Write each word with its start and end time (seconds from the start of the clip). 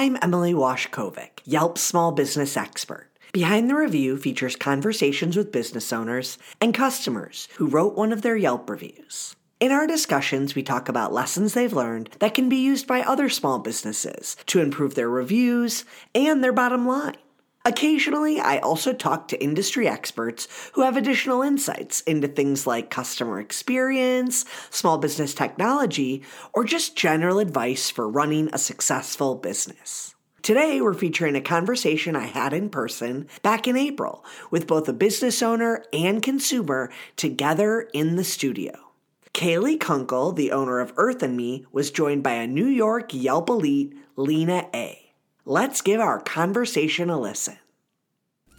I'm 0.00 0.16
Emily 0.22 0.54
Washcovick, 0.54 1.40
Yelp's 1.44 1.82
small 1.82 2.10
business 2.10 2.56
expert. 2.56 3.10
Behind 3.34 3.68
the 3.68 3.74
Review 3.74 4.16
features 4.16 4.56
conversations 4.56 5.36
with 5.36 5.52
business 5.52 5.92
owners 5.92 6.38
and 6.58 6.72
customers 6.72 7.48
who 7.58 7.66
wrote 7.66 7.96
one 7.96 8.10
of 8.10 8.22
their 8.22 8.34
Yelp 8.34 8.70
reviews. 8.70 9.36
In 9.60 9.72
our 9.72 9.86
discussions, 9.86 10.54
we 10.54 10.62
talk 10.62 10.88
about 10.88 11.12
lessons 11.12 11.52
they've 11.52 11.70
learned 11.70 12.08
that 12.18 12.32
can 12.32 12.48
be 12.48 12.56
used 12.56 12.86
by 12.86 13.02
other 13.02 13.28
small 13.28 13.58
businesses 13.58 14.36
to 14.46 14.62
improve 14.62 14.94
their 14.94 15.10
reviews 15.10 15.84
and 16.14 16.42
their 16.42 16.50
bottom 16.50 16.86
line. 16.86 17.18
Occasionally, 17.66 18.40
I 18.40 18.56
also 18.58 18.94
talk 18.94 19.28
to 19.28 19.42
industry 19.42 19.86
experts 19.86 20.48
who 20.72 20.80
have 20.80 20.96
additional 20.96 21.42
insights 21.42 22.00
into 22.02 22.26
things 22.26 22.66
like 22.66 22.88
customer 22.88 23.38
experience, 23.38 24.46
small 24.70 24.96
business 24.96 25.34
technology, 25.34 26.22
or 26.54 26.64
just 26.64 26.96
general 26.96 27.38
advice 27.38 27.90
for 27.90 28.08
running 28.08 28.48
a 28.52 28.58
successful 28.58 29.34
business. 29.34 30.14
Today, 30.40 30.80
we're 30.80 30.94
featuring 30.94 31.36
a 31.36 31.42
conversation 31.42 32.16
I 32.16 32.24
had 32.24 32.54
in 32.54 32.70
person 32.70 33.28
back 33.42 33.68
in 33.68 33.76
April 33.76 34.24
with 34.50 34.66
both 34.66 34.88
a 34.88 34.94
business 34.94 35.42
owner 35.42 35.84
and 35.92 36.22
consumer 36.22 36.90
together 37.16 37.90
in 37.92 38.16
the 38.16 38.24
studio. 38.24 38.72
Kayli 39.34 39.78
Kunkel, 39.78 40.32
the 40.32 40.50
owner 40.52 40.80
of 40.80 40.94
Earth 40.96 41.22
and 41.22 41.36
Me, 41.36 41.66
was 41.72 41.90
joined 41.90 42.22
by 42.22 42.32
a 42.32 42.46
New 42.46 42.66
York 42.66 43.12
Yelp 43.12 43.50
elite, 43.50 43.94
Lina 44.16 44.66
A. 44.74 44.99
Let's 45.46 45.80
give 45.80 46.00
our 46.00 46.20
conversation 46.20 47.08
a 47.08 47.18
listen. 47.18 47.58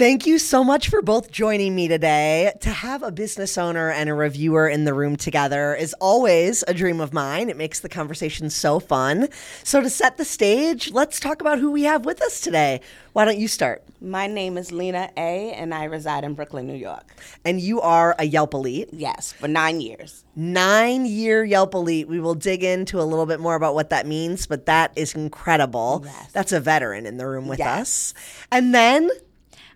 Thank 0.02 0.26
you 0.26 0.40
so 0.40 0.64
much 0.64 0.90
for 0.90 1.04
both 1.04 1.30
joining 1.30 1.76
me 1.76 1.88
today. 1.88 2.52
To 2.62 2.72
have 2.72 3.04
a 3.04 3.12
business 3.12 3.56
owner 3.56 3.92
and 3.92 4.10
a 4.10 4.16
reviewer 4.16 4.68
in 4.68 4.84
the 4.84 4.96
room 4.96 5.16
together 5.16 5.76
is 5.76 5.94
always 6.00 6.64
a 6.68 6.74
dream 6.74 7.00
of 7.00 7.14
mine. 7.14 7.52
It 7.52 7.56
makes 7.56 7.82
the 7.82 7.88
conversation 7.88 8.50
so 8.50 8.80
fun. 8.80 9.28
So, 9.64 9.80
to 9.80 9.92
set 9.92 10.18
the 10.18 10.26
stage, 10.26 10.90
let's 10.92 11.20
talk 11.20 11.40
about 11.40 11.60
who 11.60 11.70
we 11.70 11.84
have 11.84 12.04
with 12.04 12.20
us 12.24 12.42
today. 12.42 12.82
Why 13.14 13.26
don't 13.26 13.38
you 13.38 13.48
start? 13.48 13.84
My 14.02 14.26
name 14.26 14.58
is 14.58 14.72
Lina 14.72 15.12
A, 15.18 15.52
and 15.52 15.72
I 15.72 15.84
reside 15.84 16.24
in 16.24 16.34
Brooklyn, 16.34 16.66
New 16.66 16.74
York. 16.74 17.14
And 17.46 17.62
you 17.62 17.80
are 17.80 18.16
a 18.18 18.24
Yelp 18.24 18.56
elite. 18.56 18.90
Yes, 18.92 19.34
for 19.34 19.48
nine 19.48 19.82
years. 19.82 20.26
Nine 20.36 21.06
year 21.06 21.44
Yelp 21.44 21.76
Elite. 21.76 22.08
We 22.08 22.20
will 22.20 22.34
dig 22.34 22.64
into 22.64 23.00
a 23.00 23.04
little 23.06 23.28
bit 23.28 23.40
more 23.40 23.54
about 23.54 23.76
what 23.76 23.92
that 23.92 24.08
means, 24.08 24.48
but 24.48 24.66
that 24.66 24.94
is 24.96 25.14
incredible. 25.14 26.02
Yes. 26.06 26.32
That's 26.32 26.52
a 26.54 26.60
veteran 26.60 27.06
in 27.06 27.18
the 27.18 27.28
room 27.28 27.48
with 27.48 27.60
Yes. 27.60 27.82
us. 27.82 28.14
And 28.52 28.74
then 28.74 29.12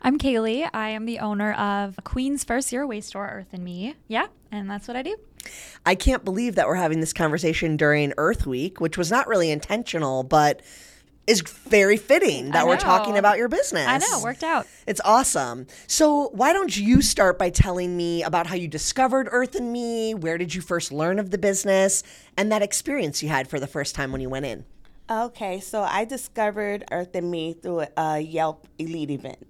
I'm 0.05 0.19
Kayli. 0.19 0.69
I 0.71 0.89
am 0.89 1.07
the 1.07 1.17
owner 1.17 1.53
of 1.53 1.99
Queen's 2.03 2.43
First 2.43 2.69
Zero 2.69 2.85
Waste 2.85 3.07
Store, 3.07 3.25
Earth 3.25 3.47
and 3.53 3.63
Me. 3.63 3.95
Yeah, 4.07 4.27
and 4.51 4.69
that's 4.69 4.87
what 4.87 4.95
I 4.95 5.01
do. 5.01 5.15
I 5.83 5.95
can't 5.95 6.23
believe 6.23 6.53
that 6.53 6.67
we're 6.67 6.75
having 6.75 6.99
this 6.99 7.11
conversation 7.11 7.75
during 7.75 8.13
Earth 8.15 8.45
Week, 8.45 8.79
which 8.79 8.99
was 8.99 9.09
not 9.09 9.27
really 9.27 9.49
intentional, 9.49 10.21
but 10.21 10.61
is 11.25 11.41
very 11.41 11.97
fitting 11.97 12.51
that 12.51 12.67
we're 12.67 12.77
talking 12.77 13.17
about 13.17 13.39
your 13.39 13.47
business. 13.47 13.87
I 13.87 13.97
know, 13.97 14.21
worked 14.21 14.43
out. 14.43 14.67
It's 14.85 15.01
awesome. 15.03 15.65
So, 15.87 16.29
why 16.33 16.53
don't 16.53 16.77
you 16.77 17.01
start 17.01 17.39
by 17.39 17.49
telling 17.49 17.97
me 17.97 18.21
about 18.21 18.45
how 18.45 18.53
you 18.53 18.67
discovered 18.67 19.27
Earth 19.31 19.55
and 19.55 19.73
Me? 19.73 20.13
Where 20.13 20.37
did 20.37 20.53
you 20.53 20.61
first 20.61 20.91
learn 20.91 21.17
of 21.17 21.31
the 21.31 21.39
business? 21.39 22.03
And 22.37 22.51
that 22.51 22.61
experience 22.61 23.23
you 23.23 23.29
had 23.29 23.47
for 23.47 23.59
the 23.59 23.65
first 23.65 23.95
time 23.95 24.11
when 24.11 24.21
you 24.21 24.29
went 24.29 24.45
in. 24.45 24.65
Okay, 25.09 25.59
so 25.61 25.81
I 25.81 26.05
discovered 26.05 26.83
Earth 26.91 27.15
and 27.15 27.31
Me 27.31 27.53
through 27.53 27.87
a 27.97 28.19
Yelp 28.19 28.67
Elite 28.77 29.09
event. 29.09 29.47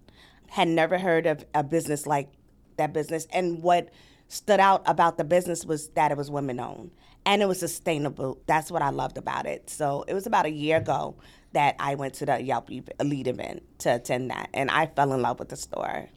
Had 0.47 0.67
never 0.67 0.97
heard 0.97 1.25
of 1.25 1.45
a 1.53 1.63
business 1.63 2.05
like 2.05 2.29
that 2.77 2.93
business, 2.93 3.27
and 3.31 3.61
what 3.61 3.89
stood 4.27 4.59
out 4.59 4.81
about 4.85 5.17
the 5.17 5.23
business 5.23 5.65
was 5.65 5.89
that 5.89 6.11
it 6.11 6.17
was 6.17 6.31
women 6.31 6.59
owned 6.59 6.91
and 7.25 7.41
it 7.41 7.47
was 7.47 7.59
sustainable. 7.59 8.39
That's 8.47 8.71
what 8.71 8.81
I 8.81 8.89
loved 8.89 9.17
about 9.17 9.45
it. 9.45 9.69
So 9.69 10.03
it 10.07 10.13
was 10.13 10.25
about 10.25 10.45
a 10.45 10.51
year 10.51 10.77
ago 10.77 11.15
that 11.53 11.75
I 11.79 11.95
went 11.95 12.15
to 12.15 12.25
the 12.25 12.41
Yelp 12.41 12.69
Elite 12.99 13.27
event 13.27 13.63
to 13.79 13.95
attend 13.95 14.31
that, 14.31 14.49
and 14.53 14.69
I 14.69 14.87
fell 14.87 15.13
in 15.13 15.21
love 15.21 15.39
with 15.39 15.49
the 15.49 15.55
store. 15.55 16.09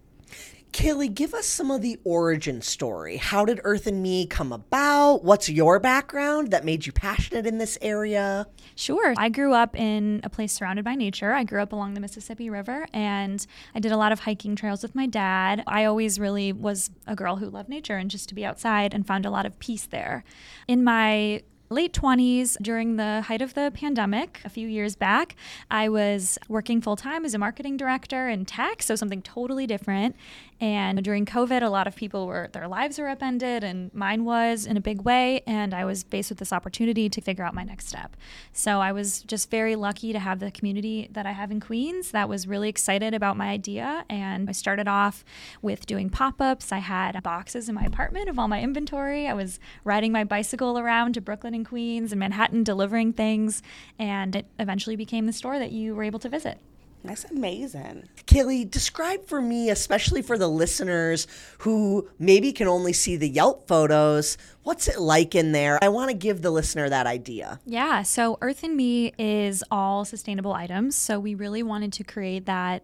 Kayli, 0.73 1.13
give 1.13 1.35
us 1.35 1.47
some 1.47 1.71
of 1.71 1.83
the 1.83 1.99
origin 2.05 2.61
story. 2.61 3.17
How 3.17 3.45
did 3.45 3.61
Earth 3.65 3.87
and 3.87 4.03
Me 4.03 4.27
come 4.27 4.53
about? 4.53 5.25
What's 5.25 5.49
your 5.49 5.81
background 5.81 6.51
that 6.51 6.65
made 6.65 6.87
you 6.87 6.93
passionate 6.93 7.47
in 7.47 7.59
this 7.59 7.79
area? 7.81 8.47
Sure. 8.77 9.15
I 9.17 9.29
grew 9.29 9.55
up 9.55 9.75
in 9.75 10.21
a 10.23 10.29
place 10.29 10.53
surrounded 10.53 10.85
by 10.85 10.95
nature. 10.95 11.33
I 11.33 11.45
grew 11.45 11.63
up 11.63 11.73
along 11.73 11.95
the 11.95 12.01
Mississippi 12.01 12.51
River 12.51 12.87
and 12.93 13.45
I 13.75 13.81
did 13.81 13.93
a 13.93 13.97
lot 13.97 14.13
of 14.13 14.21
hiking 14.21 14.55
trails 14.57 14.83
with 14.83 14.95
my 14.95 15.07
dad. 15.07 15.65
I 15.67 15.85
always 15.85 16.21
really 16.21 16.53
was 16.53 16.91
a 17.07 17.17
girl 17.17 17.37
who 17.37 17.49
loved 17.49 17.69
nature 17.69 17.97
and 17.97 18.11
just 18.11 18.29
to 18.29 18.35
be 18.35 18.45
outside 18.45 18.95
and 18.95 19.07
found 19.07 19.27
a 19.27 19.31
lot 19.31 19.47
of 19.47 19.59
peace 19.59 19.87
there. 19.87 20.23
In 20.69 20.85
my 20.85 21.43
late 21.71 21.93
20s 21.93 22.57
during 22.63 22.97
the 22.97 23.23
height 23.23 23.43
of 23.43 23.55
the 23.55 23.71
pandemic 23.75 24.41
a 24.45 24.49
few 24.49 24.67
years 24.67 24.97
back 24.97 25.37
i 25.71 25.89
was 25.89 26.39
working 26.49 26.81
full-time 26.81 27.25
as 27.25 27.35
a 27.35 27.39
marketing 27.39 27.77
director 27.77 28.29
in 28.29 28.45
tech 28.45 28.83
so 28.83 28.97
something 28.97 29.23
totally 29.23 29.67
different. 29.67 30.17
And 30.61 31.05
during 31.05 31.25
covid 31.25 31.63
a 31.63 31.69
lot 31.69 31.87
of 31.87 31.95
people 31.95 32.27
were 32.27 32.49
their 32.53 32.67
lives 32.67 32.99
were 32.99 33.09
upended 33.09 33.63
and 33.63 33.95
mine 33.95 34.25
was 34.25 34.67
in 34.67 34.77
a 34.77 34.81
big 34.81 35.03
way 35.03 35.43
and 35.47 35.73
i 35.73 35.85
was 35.85 36.03
faced 36.03 36.31
with 36.31 36.39
this 36.39 36.53
opportunity 36.53 37.09
to 37.09 37.21
figure 37.21 37.45
out 37.45 37.55
my 37.55 37.63
next 37.63 37.87
step. 37.87 38.17
So 38.53 38.81
i 38.81 38.91
was 38.91 39.23
just 39.23 39.51
very 39.51 39.77
lucky 39.77 40.13
to 40.13 40.19
have 40.19 40.41
the 40.41 40.51
community 40.51 41.09
that 41.13 41.27
i 41.27 41.33
have 41.33 41.53
in 41.53 41.61
queens 41.61 42.11
that 42.11 42.29
was 42.29 42.49
really 42.49 42.69
excited 42.69 43.15
about 43.15 43.37
my 43.37 43.49
idea 43.49 44.05
and 44.11 44.49
i 44.49 44.53
started 44.53 44.89
off 44.89 45.25
with 45.63 45.87
doing 45.87 46.11
pop-ups. 46.11 46.73
I 46.73 46.79
had 46.79 47.23
boxes 47.23 47.69
in 47.69 47.75
my 47.77 47.85
apartment 47.85 48.29
of 48.29 48.39
all 48.39 48.49
my 48.49 48.61
inventory. 48.61 49.29
I 49.29 49.35
was 49.35 49.61
riding 49.85 50.11
my 50.11 50.25
bicycle 50.25 50.77
around 50.79 51.15
to 51.15 51.21
brooklyn 51.21 51.55
and 51.59 51.67
queens 51.67 52.13
and 52.13 52.19
manhattan 52.21 52.63
delivering 52.65 53.13
things 53.13 53.63
and 53.99 54.35
it 54.37 54.47
eventually 54.59 54.97
became 54.97 55.27
the 55.27 55.33
store 55.33 55.59
that 55.59 55.73
you 55.73 55.95
were 55.95 56.05
able 56.05 56.19
to 56.19 56.29
visit 56.29 56.59
That's 57.05 57.25
amazing. 57.27 58.09
Kayli, 58.27 58.69
describe 58.69 59.25
for 59.27 59.41
me, 59.41 59.71
especially 59.71 60.21
for 60.21 60.37
the 60.37 60.49
listeners 60.49 61.27
who 61.59 62.09
maybe 62.19 62.53
can 62.53 62.67
only 62.67 62.93
see 62.93 63.17
the 63.17 63.29
Yelp 63.29 63.69
photos, 63.69 64.37
what's 64.65 64.89
it 64.89 64.99
like 65.01 65.35
in 65.35 65.53
there? 65.53 65.79
I 65.81 65.89
want 65.89 66.11
to 66.11 66.17
give 66.17 66.43
the 66.43 66.51
listener 66.51 66.89
that 66.89 67.07
idea. 67.07 67.61
Yeah, 67.65 68.03
so 68.03 68.37
Earth 68.43 68.65
and 68.65 68.77
Me 68.77 69.13
is 69.17 69.63
all 69.71 70.05
sustainable 70.05 70.53
items. 70.53 70.97
So 70.97 71.21
we 71.21 71.35
really 71.35 71.63
wanted 71.63 71.93
to 71.95 72.05
create 72.05 72.47
that 72.47 72.83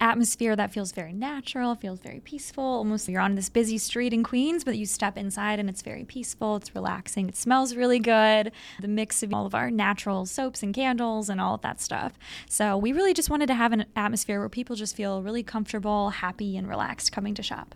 atmosphere 0.00 0.56
that 0.56 0.72
feels 0.72 0.92
very 0.92 1.12
natural, 1.12 1.74
feels 1.74 2.00
very 2.00 2.20
peaceful. 2.20 2.64
Almost 2.64 3.08
you're 3.08 3.20
on 3.20 3.34
this 3.34 3.48
busy 3.48 3.78
street 3.78 4.12
in 4.12 4.22
Queens, 4.22 4.64
but 4.64 4.76
you 4.76 4.86
step 4.86 5.16
inside 5.16 5.58
and 5.58 5.68
it's 5.68 5.82
very 5.82 6.04
peaceful, 6.04 6.56
it's 6.56 6.74
relaxing, 6.74 7.28
it 7.28 7.36
smells 7.36 7.74
really 7.74 7.98
good. 7.98 8.52
The 8.80 8.88
mix 8.88 9.22
of 9.22 9.32
all 9.32 9.46
of 9.46 9.54
our 9.54 9.70
natural 9.70 10.26
soaps 10.26 10.62
and 10.62 10.74
candles 10.74 11.28
and 11.28 11.40
all 11.40 11.54
of 11.54 11.62
that 11.62 11.80
stuff. 11.80 12.18
So 12.48 12.76
we 12.76 12.92
really 12.92 13.14
just 13.14 13.30
wanted 13.30 13.46
to 13.46 13.54
have 13.54 13.72
an 13.72 13.86
atmosphere 13.96 14.40
where 14.40 14.48
people 14.48 14.76
just 14.76 14.96
feel 14.96 15.22
really 15.22 15.42
comfortable, 15.42 16.10
happy, 16.10 16.56
and 16.56 16.68
relaxed 16.68 17.12
coming 17.12 17.34
to 17.34 17.42
shop. 17.42 17.74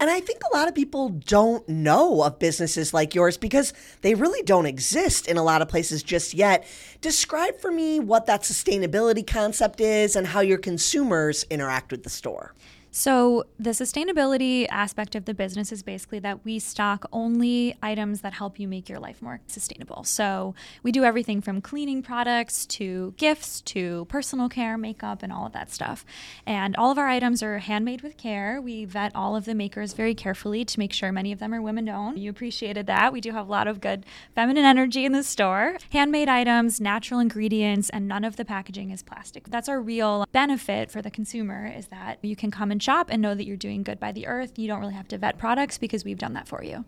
And 0.00 0.08
I 0.08 0.20
think 0.20 0.40
a 0.42 0.56
lot 0.56 0.66
of 0.66 0.74
people 0.74 1.10
don't 1.10 1.68
know 1.68 2.22
of 2.22 2.38
businesses 2.38 2.94
like 2.94 3.14
yours 3.14 3.36
because 3.36 3.74
they 4.00 4.14
really 4.14 4.42
don't 4.42 4.64
exist 4.64 5.28
in 5.28 5.36
a 5.36 5.42
lot 5.42 5.60
of 5.60 5.68
places 5.68 6.02
just 6.02 6.32
yet. 6.32 6.66
Describe 7.02 7.60
for 7.60 7.70
me 7.70 8.00
what 8.00 8.24
that 8.24 8.42
sustainability 8.42 9.26
concept 9.26 9.78
is 9.78 10.16
and 10.16 10.26
how 10.26 10.40
your 10.40 10.56
consumers 10.56 11.44
interact 11.50 11.92
with 11.92 12.02
the 12.02 12.08
store. 12.08 12.54
So, 12.92 13.44
the 13.58 13.70
sustainability 13.70 14.66
aspect 14.68 15.14
of 15.14 15.24
the 15.24 15.32
business 15.32 15.70
is 15.70 15.82
basically 15.82 16.18
that 16.20 16.44
we 16.44 16.58
stock 16.58 17.06
only 17.12 17.76
items 17.80 18.22
that 18.22 18.32
help 18.32 18.58
you 18.58 18.66
make 18.66 18.88
your 18.88 18.98
life 18.98 19.22
more 19.22 19.40
sustainable. 19.46 20.02
So, 20.02 20.56
we 20.82 20.90
do 20.90 21.04
everything 21.04 21.40
from 21.40 21.60
cleaning 21.60 22.02
products 22.02 22.66
to 22.66 23.14
gifts 23.16 23.60
to 23.62 24.06
personal 24.06 24.48
care, 24.48 24.76
makeup, 24.76 25.22
and 25.22 25.32
all 25.32 25.46
of 25.46 25.52
that 25.52 25.70
stuff. 25.70 26.04
And 26.44 26.74
all 26.74 26.90
of 26.90 26.98
our 26.98 27.06
items 27.06 27.44
are 27.44 27.58
handmade 27.58 28.02
with 28.02 28.16
care. 28.16 28.60
We 28.60 28.84
vet 28.84 29.14
all 29.14 29.36
of 29.36 29.44
the 29.44 29.54
makers 29.54 29.92
very 29.92 30.14
carefully 30.14 30.64
to 30.64 30.78
make 30.78 30.92
sure 30.92 31.12
many 31.12 31.30
of 31.30 31.38
them 31.38 31.54
are 31.54 31.62
women 31.62 31.88
owned. 31.88 32.18
You 32.18 32.30
appreciated 32.30 32.86
that. 32.88 33.12
We 33.12 33.20
do 33.20 33.30
have 33.30 33.46
a 33.46 33.50
lot 33.50 33.68
of 33.68 33.80
good 33.80 34.04
feminine 34.34 34.64
energy 34.64 35.04
in 35.04 35.12
the 35.12 35.22
store. 35.22 35.76
Handmade 35.92 36.28
items, 36.28 36.80
natural 36.80 37.20
ingredients, 37.20 37.88
and 37.90 38.08
none 38.08 38.24
of 38.24 38.34
the 38.34 38.44
packaging 38.44 38.90
is 38.90 39.04
plastic. 39.04 39.48
That's 39.48 39.68
our 39.68 39.80
real 39.80 40.26
benefit 40.32 40.90
for 40.90 41.00
the 41.00 41.10
consumer 41.10 41.72
is 41.72 41.86
that 41.88 42.18
you 42.22 42.34
can 42.34 42.50
come 42.50 42.72
and 42.72 42.79
and 42.80 42.82
shop 42.82 43.08
and 43.10 43.20
know 43.20 43.34
that 43.34 43.44
you're 43.44 43.58
doing 43.58 43.82
good 43.82 44.00
by 44.00 44.10
the 44.10 44.26
earth. 44.26 44.58
You 44.58 44.66
don't 44.66 44.80
really 44.80 44.94
have 44.94 45.08
to 45.08 45.18
vet 45.18 45.36
products 45.36 45.76
because 45.76 46.02
we've 46.02 46.18
done 46.18 46.32
that 46.32 46.48
for 46.48 46.64
you. 46.64 46.86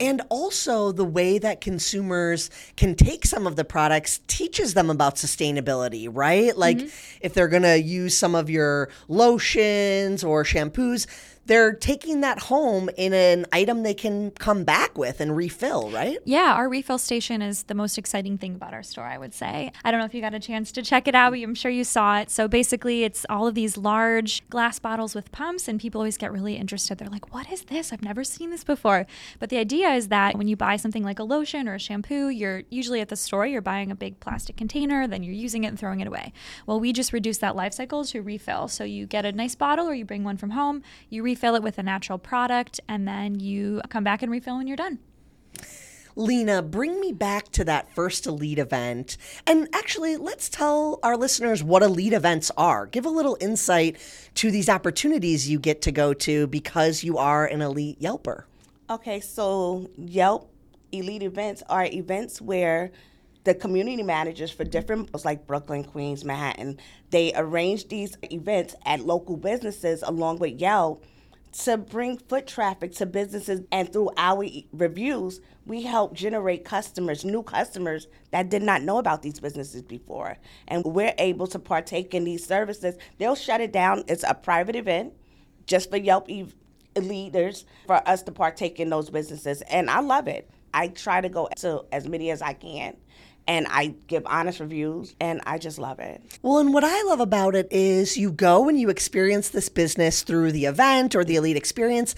And 0.00 0.22
also, 0.30 0.92
the 0.92 1.04
way 1.04 1.38
that 1.38 1.60
consumers 1.60 2.50
can 2.76 2.94
take 2.94 3.26
some 3.26 3.46
of 3.46 3.56
the 3.56 3.64
products 3.64 4.20
teaches 4.28 4.74
them 4.74 4.88
about 4.88 5.16
sustainability, 5.16 6.08
right? 6.10 6.56
Like, 6.56 6.78
mm-hmm. 6.78 7.18
if 7.20 7.34
they're 7.34 7.48
going 7.48 7.64
to 7.64 7.78
use 7.78 8.16
some 8.16 8.34
of 8.34 8.48
your 8.48 8.88
lotions 9.08 10.24
or 10.24 10.44
shampoos, 10.44 11.06
they're 11.46 11.72
taking 11.72 12.20
that 12.20 12.38
home 12.38 12.90
in 12.96 13.12
an 13.12 13.46
item 13.52 13.82
they 13.82 13.94
can 13.94 14.30
come 14.32 14.64
back 14.64 14.98
with 14.98 15.20
and 15.20 15.36
refill, 15.36 15.90
right? 15.90 16.18
Yeah, 16.24 16.54
our 16.54 16.68
refill 16.68 16.98
station 16.98 17.40
is 17.40 17.64
the 17.64 17.74
most 17.74 17.98
exciting 17.98 18.36
thing 18.36 18.56
about 18.56 18.74
our 18.74 18.82
store, 18.82 19.04
I 19.04 19.16
would 19.16 19.32
say. 19.32 19.72
I 19.84 19.90
don't 19.90 20.00
know 20.00 20.06
if 20.06 20.14
you 20.14 20.20
got 20.20 20.34
a 20.34 20.40
chance 20.40 20.72
to 20.72 20.82
check 20.82 21.06
it 21.06 21.14
out, 21.14 21.30
but 21.30 21.40
I'm 21.40 21.54
sure 21.54 21.70
you 21.70 21.84
saw 21.84 22.18
it. 22.18 22.30
So 22.30 22.48
basically, 22.48 23.04
it's 23.04 23.24
all 23.30 23.46
of 23.46 23.54
these 23.54 23.76
large 23.76 24.48
glass 24.48 24.78
bottles 24.78 25.14
with 25.14 25.30
pumps, 25.32 25.68
and 25.68 25.80
people 25.80 26.00
always 26.00 26.16
get 26.18 26.32
really 26.32 26.56
interested. 26.56 26.98
They're 26.98 27.08
like, 27.08 27.32
what 27.32 27.50
is 27.50 27.62
this? 27.62 27.92
I've 27.92 28.02
never 28.02 28.24
seen 28.24 28.50
this 28.50 28.64
before. 28.64 29.06
But 29.38 29.50
the 29.50 29.58
idea 29.58 29.90
is 29.90 30.08
that 30.08 30.36
when 30.36 30.48
you 30.48 30.56
buy 30.56 30.76
something 30.76 31.04
like 31.04 31.18
a 31.18 31.24
lotion 31.24 31.68
or 31.68 31.74
a 31.74 31.78
shampoo, 31.78 32.28
you're 32.28 32.64
usually 32.70 33.00
at 33.00 33.08
the 33.08 33.16
store, 33.16 33.46
you're 33.46 33.62
buying 33.62 33.90
a 33.90 33.96
big 33.96 34.18
plastic 34.18 34.56
container, 34.56 35.06
then 35.06 35.22
you're 35.22 35.34
using 35.34 35.64
it 35.64 35.68
and 35.68 35.78
throwing 35.78 36.00
it 36.00 36.08
away. 36.08 36.32
Well, 36.66 36.80
we 36.80 36.92
just 36.92 37.12
reduce 37.12 37.38
that 37.38 37.54
life 37.54 37.74
cycle 37.74 38.04
to 38.06 38.20
refill. 38.20 38.68
So 38.68 38.84
you 38.84 39.06
get 39.06 39.24
a 39.24 39.32
nice 39.32 39.54
bottle 39.54 39.88
or 39.88 39.94
you 39.94 40.04
bring 40.04 40.24
one 40.24 40.36
from 40.36 40.50
home, 40.50 40.82
you 41.08 41.22
refill 41.22 41.35
it 41.42 41.62
with 41.62 41.78
a 41.78 41.82
natural 41.82 42.18
product, 42.18 42.80
and 42.88 43.06
then 43.06 43.40
you 43.40 43.80
come 43.88 44.04
back 44.04 44.22
and 44.22 44.30
refill 44.30 44.56
when 44.56 44.66
you're 44.66 44.76
done. 44.76 44.98
Lina, 46.18 46.62
bring 46.62 46.98
me 46.98 47.12
back 47.12 47.52
to 47.52 47.62
that 47.64 47.94
first 47.94 48.26
Elite 48.26 48.58
event. 48.58 49.18
And 49.46 49.68
actually, 49.74 50.16
let's 50.16 50.48
tell 50.48 50.98
our 51.02 51.14
listeners 51.14 51.62
what 51.62 51.82
Elite 51.82 52.14
events 52.14 52.50
are. 52.56 52.86
Give 52.86 53.04
a 53.04 53.10
little 53.10 53.36
insight 53.38 53.98
to 54.36 54.50
these 54.50 54.70
opportunities 54.70 55.48
you 55.48 55.58
get 55.58 55.82
to 55.82 55.92
go 55.92 56.14
to 56.14 56.46
because 56.46 57.04
you 57.04 57.18
are 57.18 57.44
an 57.44 57.60
Elite 57.60 58.00
Yelper. 58.00 58.44
Okay, 58.88 59.20
so 59.20 59.90
Yelp 59.98 60.50
Elite 60.90 61.22
events 61.22 61.62
are 61.68 61.84
events 61.84 62.40
where 62.40 62.92
the 63.44 63.54
community 63.54 64.02
managers 64.02 64.50
for 64.50 64.64
different 64.64 65.24
like 65.24 65.46
Brooklyn, 65.46 65.84
Queens, 65.84 66.24
Manhattan, 66.24 66.78
they 67.10 67.32
arrange 67.36 67.88
these 67.88 68.16
events 68.22 68.74
at 68.86 69.00
local 69.00 69.36
businesses 69.36 70.02
along 70.02 70.38
with 70.38 70.58
Yelp 70.58 71.04
to 71.64 71.78
bring 71.78 72.18
foot 72.18 72.46
traffic 72.46 72.92
to 72.92 73.06
businesses 73.06 73.62
and 73.72 73.92
through 73.92 74.10
our 74.16 74.44
reviews 74.72 75.40
we 75.64 75.82
help 75.82 76.14
generate 76.14 76.64
customers 76.64 77.24
new 77.24 77.42
customers 77.42 78.06
that 78.30 78.48
did 78.48 78.62
not 78.62 78.82
know 78.82 78.98
about 78.98 79.22
these 79.22 79.40
businesses 79.40 79.82
before. 79.82 80.36
And 80.68 80.84
we're 80.84 81.14
able 81.18 81.46
to 81.48 81.58
partake 81.58 82.14
in 82.14 82.24
these 82.24 82.46
services. 82.46 82.96
They'll 83.18 83.34
shut 83.34 83.60
it 83.60 83.72
down. 83.72 84.04
It's 84.06 84.22
a 84.22 84.34
private 84.34 84.76
event 84.76 85.14
just 85.66 85.90
for 85.90 85.96
yelp 85.96 86.28
leaders 86.94 87.64
for 87.86 88.06
us 88.08 88.22
to 88.22 88.32
partake 88.32 88.78
in 88.78 88.90
those 88.90 89.10
businesses. 89.10 89.62
And 89.62 89.90
i 89.90 90.00
love 90.00 90.28
it. 90.28 90.48
I 90.72 90.88
try 90.88 91.20
to 91.20 91.28
go 91.28 91.48
to 91.56 91.84
as 91.90 92.06
many 92.06 92.30
as 92.30 92.42
i 92.42 92.52
can 92.52 92.96
and 93.46 93.66
i 93.68 93.94
give 94.06 94.22
honest 94.26 94.60
reviews 94.60 95.14
and 95.20 95.40
i 95.46 95.58
just 95.58 95.78
love 95.78 95.98
it 95.98 96.20
Well, 96.42 96.58
and 96.58 96.72
what 96.74 96.84
I 96.84 97.02
love 97.04 97.20
about 97.20 97.54
it 97.54 97.68
is 97.70 98.16
you 98.16 98.30
go 98.30 98.68
and 98.68 98.78
you 98.80 98.88
experience 98.90 99.48
this 99.50 99.68
business 99.68 100.22
through 100.22 100.52
the 100.52 100.66
event 100.66 101.14
or 101.14 101.24
the 101.24 101.36
Elite 101.36 101.56
experience. 101.56 102.14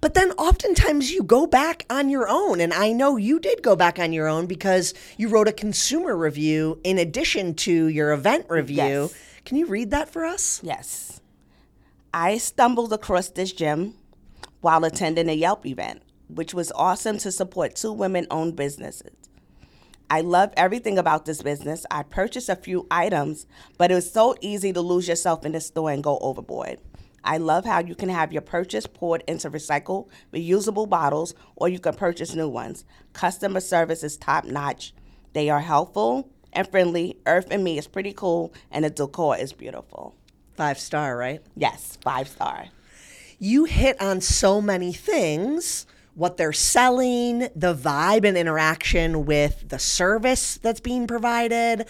But 0.00 0.14
then 0.14 0.32
oftentimes 0.32 1.10
you 1.12 1.22
go 1.22 1.46
back 1.46 1.84
on 1.90 2.08
your 2.08 2.26
own. 2.28 2.60
And 2.60 2.72
I 2.72 2.92
know 2.92 3.16
you 3.16 3.38
did 3.38 3.62
go 3.62 3.76
back 3.76 3.98
on 3.98 4.12
your 4.12 4.28
own 4.28 4.46
because 4.46 4.94
you 5.18 5.28
wrote 5.28 5.48
a 5.48 5.52
consumer 5.52 6.16
review 6.16 6.80
in 6.84 6.98
addition 6.98 7.54
to 7.66 7.86
your 7.86 8.12
event 8.12 8.46
review. 8.48 8.76
Yes. 8.76 9.14
Can 9.44 9.56
you 9.58 9.66
read 9.66 9.90
that 9.90 10.08
for 10.08 10.24
us? 10.24 10.60
Yes. 10.62 11.20
I 12.12 12.38
stumbled 12.38 12.92
across 12.92 13.28
this 13.28 13.52
gym 13.52 13.94
while 14.60 14.84
attending 14.84 15.28
a 15.28 15.34
Yelp 15.34 15.64
event, 15.66 16.02
which 16.28 16.52
was 16.54 16.72
awesome 16.72 17.18
to 17.18 17.30
support 17.30 17.76
two 17.76 17.92
women 17.92 18.26
owned 18.30 18.56
businesses. 18.56 19.12
I 20.12 20.22
love 20.22 20.52
everything 20.56 20.98
about 20.98 21.24
this 21.24 21.40
business. 21.40 21.86
I 21.88 22.02
purchased 22.02 22.48
a 22.48 22.56
few 22.56 22.84
items, 22.90 23.46
but 23.78 23.92
it 23.92 23.94
was 23.94 24.10
so 24.12 24.34
easy 24.40 24.72
to 24.72 24.80
lose 24.80 25.06
yourself 25.06 25.46
in 25.46 25.52
the 25.52 25.60
store 25.60 25.92
and 25.92 26.02
go 26.02 26.18
overboard. 26.18 26.78
I 27.22 27.36
love 27.36 27.64
how 27.64 27.78
you 27.78 27.94
can 27.94 28.08
have 28.08 28.32
your 28.32 28.42
purchase 28.42 28.88
poured 28.88 29.22
into 29.28 29.48
recycled, 29.50 30.08
reusable 30.32 30.88
bottles, 30.88 31.34
or 31.54 31.68
you 31.68 31.78
can 31.78 31.94
purchase 31.94 32.34
new 32.34 32.48
ones. 32.48 32.84
Customer 33.12 33.60
service 33.60 34.02
is 34.02 34.16
top 34.16 34.44
notch. 34.44 34.94
They 35.32 35.48
are 35.48 35.60
helpful 35.60 36.28
and 36.52 36.66
friendly. 36.66 37.16
Earth 37.26 37.46
and 37.52 37.62
Me 37.62 37.78
is 37.78 37.86
pretty 37.86 38.12
cool, 38.12 38.52
and 38.72 38.84
the 38.84 38.90
decor 38.90 39.36
is 39.36 39.52
beautiful. 39.52 40.16
Five 40.56 40.78
star, 40.80 41.16
right? 41.16 41.40
Yes, 41.54 41.98
five 42.02 42.26
star. 42.26 42.66
you 43.38 43.64
hit 43.64 44.00
on 44.02 44.20
so 44.20 44.60
many 44.60 44.92
things 44.92 45.86
what 46.14 46.36
they're 46.36 46.52
selling, 46.52 47.48
the 47.54 47.74
vibe 47.74 48.24
and 48.24 48.36
interaction 48.36 49.24
with 49.24 49.68
the 49.68 49.78
service 49.78 50.58
that's 50.58 50.80
being 50.80 51.06
provided. 51.06 51.86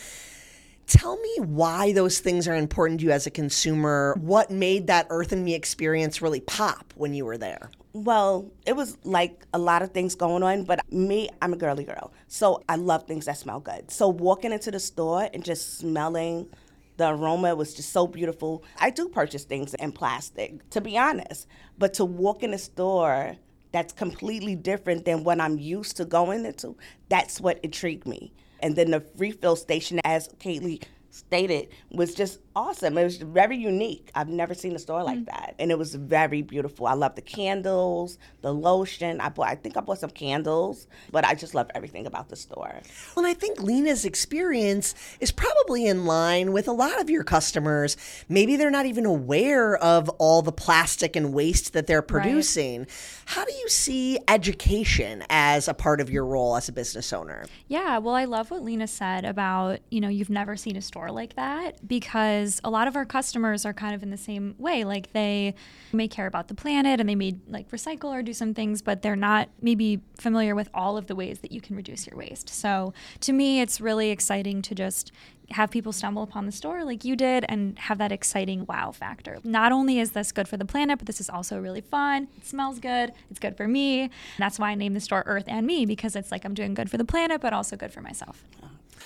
Tell 0.87 1.17
me 1.19 1.37
why 1.39 1.93
those 1.93 2.19
things 2.19 2.49
are 2.49 2.57
important 2.57 3.01
to 3.01 3.07
you 3.07 3.13
as 3.13 3.27
a 3.27 3.31
consumer. 3.31 4.17
What 4.21 4.51
made 4.51 4.89
that 4.89 5.07
Earth 5.09 5.31
and 5.31 5.45
Me 5.45 5.55
experience 5.55 6.21
really 6.21 6.41
pop 6.41 6.93
when 6.97 7.15
you 7.15 7.25
were 7.25 7.39
there? 7.39 7.71
Well, 7.93 8.51
it 8.67 8.75
was 8.75 8.99
like 9.05 9.47
a 9.53 9.59
lot 9.59 9.83
of 9.83 9.93
things 9.93 10.15
going 10.15 10.43
on, 10.43 10.65
but 10.65 10.81
me, 10.93 11.29
I'm 11.41 11.53
a 11.53 11.57
girly 11.57 11.85
girl. 11.85 12.13
So 12.29 12.63
I 12.69 12.77
love 12.77 13.05
things 13.05 13.27
that 13.27 13.37
smell 13.37 13.61
good. 13.61 13.91
So 13.91 14.09
walking 14.09 14.53
into 14.53 14.71
the 14.71 14.81
store 14.81 15.29
and 15.33 15.45
just 15.45 15.79
smelling 15.79 16.49
the 16.97 17.09
aroma 17.09 17.55
was 17.55 17.73
just 17.73 17.93
so 17.93 18.07
beautiful. 18.07 18.63
I 18.79 18.91
do 18.91 19.09
purchase 19.09 19.45
things 19.45 19.75
in 19.75 19.93
plastic, 19.93 20.69
to 20.71 20.81
be 20.81 20.99
honest. 20.99 21.47
But 21.79 21.95
to 21.95 22.05
walk 22.05 22.43
in 22.43 22.53
a 22.53 22.59
store 22.59 23.37
that's 23.73 23.93
completely 23.93 24.57
different 24.57 25.05
than 25.05 25.25
what 25.25 25.41
I'm 25.41 25.59
used 25.59 25.97
to 25.99 26.05
going 26.05 26.45
into, 26.45 26.77
that's 27.09 27.41
what 27.41 27.59
intrigued 27.63 28.07
me. 28.07 28.33
And 28.61 28.77
then 28.77 28.91
the 28.91 29.05
refill 29.17 29.57
station, 29.57 30.01
as 30.05 30.29
Kayli 30.39 30.83
stated, 31.11 31.69
was 31.91 32.15
just 32.15 32.41
awesome. 32.55 32.97
It 32.99 33.05
was 33.05 33.17
very 33.19 33.57
unique. 33.57 34.11
I've 34.15 34.29
never 34.29 34.55
seen 34.55 34.75
a 34.75 34.79
store 34.79 35.03
like 35.03 35.19
mm. 35.19 35.27
that. 35.27 35.55
And 35.59 35.71
it 35.71 35.79
was 35.79 35.95
very 35.95 36.43
beautiful. 36.43 36.87
I 36.87 36.95
love 36.95 37.15
the 37.15 37.23
candles, 37.23 38.19
the 38.43 38.53
lotion. 38.53 39.21
I 39.21 39.29
bought 39.29 39.49
I 39.49 39.55
think 39.55 39.77
I 39.77 39.81
bought 39.81 39.99
some 39.99 40.11
candles, 40.11 40.87
but 41.11 41.25
I 41.25 41.35
just 41.35 41.55
love 41.55 41.71
everything 41.75 42.07
about 42.07 42.29
the 42.29 42.37
store. 42.37 42.81
Well, 43.15 43.25
and 43.25 43.27
I 43.27 43.35
think 43.35 43.61
Lina's 43.61 44.05
experience 44.05 44.95
is 45.21 45.31
probably 45.31 45.87
in 45.87 46.07
line 46.07 46.53
with 46.53 46.69
a 46.69 46.73
lot 46.73 47.01
of 47.01 47.11
your 47.11 47.25
customers. 47.25 47.97
Maybe 48.29 48.57
they're 48.57 48.71
not 48.71 48.87
even 48.87 49.07
aware 49.07 49.77
of 49.77 50.09
all 50.19 50.43
the 50.43 50.53
plastic 50.53 51.17
and 51.17 51.33
waste 51.33 51.73
that 51.73 51.87
they're 51.87 52.03
producing. 52.03 52.87
How 53.27 53.45
do 53.45 53.53
you 53.53 53.69
see 53.69 54.19
education 54.29 55.25
as 55.31 55.69
a 55.69 55.75
part 55.75 56.01
of 56.01 56.11
your 56.11 56.25
role 56.25 56.57
as 56.57 56.69
a 56.69 56.73
business 56.73 57.13
owner? 57.13 57.47
Yeah, 57.69 57.99
well, 57.99 58.15
I 58.15 58.25
love 58.25 58.51
what 58.51 58.63
Lina 58.63 58.87
said 58.87 59.25
about, 59.25 59.81
you 59.91 60.01
know, 60.01 60.09
you've 60.09 60.31
never 60.31 60.57
seen 60.57 60.77
a 60.77 60.83
store 60.83 61.00
like 61.09 61.37
that 61.37 61.87
because 61.87 62.61
a 62.65 62.71
lot 62.71 62.89
of 62.89 62.97
our 62.97 63.05
customers 63.05 63.65
are 63.65 63.73
kind 63.73 63.95
of 63.95 64.03
in 64.03 64.11
the 64.11 64.17
same 64.17 64.57
way. 64.59 64.83
Like 64.83 65.13
they 65.13 65.55
may 65.93 66.09
care 66.09 66.27
about 66.27 66.49
the 66.49 66.55
planet 66.55 66.99
and 66.99 67.09
they 67.09 67.15
may 67.15 67.37
like 67.49 67.71
recycle 67.71 68.11
or 68.11 68.23
do 68.23 68.33
some 68.33 68.55
things, 68.55 68.83
but 68.83 69.03
they're 69.03 69.15
not 69.15 69.49
maybe 69.63 70.01
familiar 70.19 70.55
with 70.57 70.69
all 70.75 70.97
of 70.97 71.07
the 71.07 71.15
ways 71.15 71.39
that 71.41 71.53
you 71.53 71.61
can 71.61 71.77
reduce 71.77 72.07
your 72.07 72.17
waste. 72.17 72.49
So 72.49 72.93
to 73.21 73.33
me, 73.33 73.61
it's 73.61 73.81
really 73.81 74.11
exciting 74.11 74.63
to 74.63 74.75
just 74.75 75.13
have 75.51 75.71
people 75.71 75.93
stumble 75.93 76.23
upon 76.23 76.47
the 76.47 76.53
store 76.53 76.85
like 76.85 77.05
you 77.05 77.17
did 77.17 77.45
and 77.49 77.79
have 77.79 77.99
that 77.99 78.13
exciting 78.13 78.65
wow 78.67 78.93
factor. 78.93 79.39
Not 79.43 79.73
only 79.73 79.99
is 79.99 80.13
this 80.13 80.33
good 80.33 80.47
for 80.47 80.57
the 80.57 80.65
planet, 80.65 80.99
but 80.99 81.07
this 81.07 81.21
is 81.21 81.29
also 81.29 81.59
really 81.59 81.81
fun. 81.81 82.29
It 82.37 82.47
smells 82.47 82.79
good. 82.79 83.13
It's 83.31 83.41
good 83.41 83.57
for 83.57 83.67
me. 83.67 84.11
That's 84.39 84.59
why 84.59 84.71
I 84.71 84.75
named 84.75 84.95
the 84.95 85.01
store 85.01 85.25
Earth 85.27 85.45
and 85.49 85.67
Me 85.67 85.87
because 85.87 86.15
it's 86.15 86.31
like 86.31 86.45
I'm 86.45 86.55
doing 86.55 86.75
good 86.75 86.91
for 86.91 86.99
the 86.99 87.05
planet, 87.05 87.41
but 87.41 87.53
also 87.53 87.77
good 87.77 87.93
for 87.93 88.01
myself. 88.01 88.45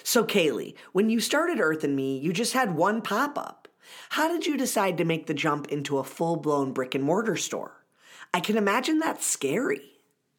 So, 0.02 0.24
Kayli, 0.24 0.74
when 0.92 1.10
you 1.10 1.20
started 1.20 1.60
Earth 1.60 1.84
and 1.84 1.94
Me, 1.94 2.18
you 2.18 2.32
just 2.32 2.52
had 2.52 2.74
one 2.74 3.02
pop 3.02 3.38
up. 3.38 3.68
How 4.10 4.28
did 4.28 4.46
you 4.46 4.56
decide 4.56 4.98
to 4.98 5.04
make 5.04 5.26
the 5.26 5.34
jump 5.34 5.68
into 5.68 5.98
a 5.98 6.04
full 6.04 6.36
blown 6.36 6.72
brick 6.72 6.94
and 6.94 7.04
mortar 7.04 7.36
store? 7.36 7.84
I 8.32 8.40
can 8.40 8.56
imagine 8.56 8.98
that's 8.98 9.26
scary. 9.26 9.94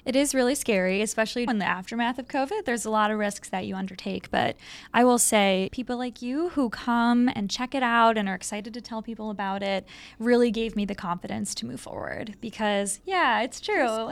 It 0.05 0.15
is 0.15 0.35
really 0.35 0.53
scary, 0.53 1.01
especially 1.01 1.45
in 1.49 1.57
the 1.57 1.65
aftermath 1.65 2.19
of 2.19 2.27
COVID. 2.27 2.65
There's 2.65 2.85
a 2.85 2.91
lot 2.91 3.09
of 3.09 3.17
risks 3.17 3.49
that 3.49 3.65
you 3.65 3.75
undertake. 3.75 4.29
But 4.29 4.55
I 4.93 5.03
will 5.03 5.17
say, 5.17 5.69
people 5.71 5.97
like 5.97 6.21
you 6.21 6.49
who 6.49 6.69
come 6.69 7.27
and 7.35 7.49
check 7.49 7.73
it 7.73 7.81
out 7.81 8.15
and 8.15 8.29
are 8.29 8.35
excited 8.35 8.71
to 8.75 8.81
tell 8.81 9.01
people 9.01 9.31
about 9.31 9.63
it 9.63 9.87
really 10.19 10.51
gave 10.51 10.75
me 10.75 10.85
the 10.85 10.93
confidence 10.93 11.55
to 11.55 11.65
move 11.65 11.79
forward 11.79 12.35
because, 12.39 12.99
yeah, 13.03 13.41
it's 13.41 13.59
true. 13.59 14.11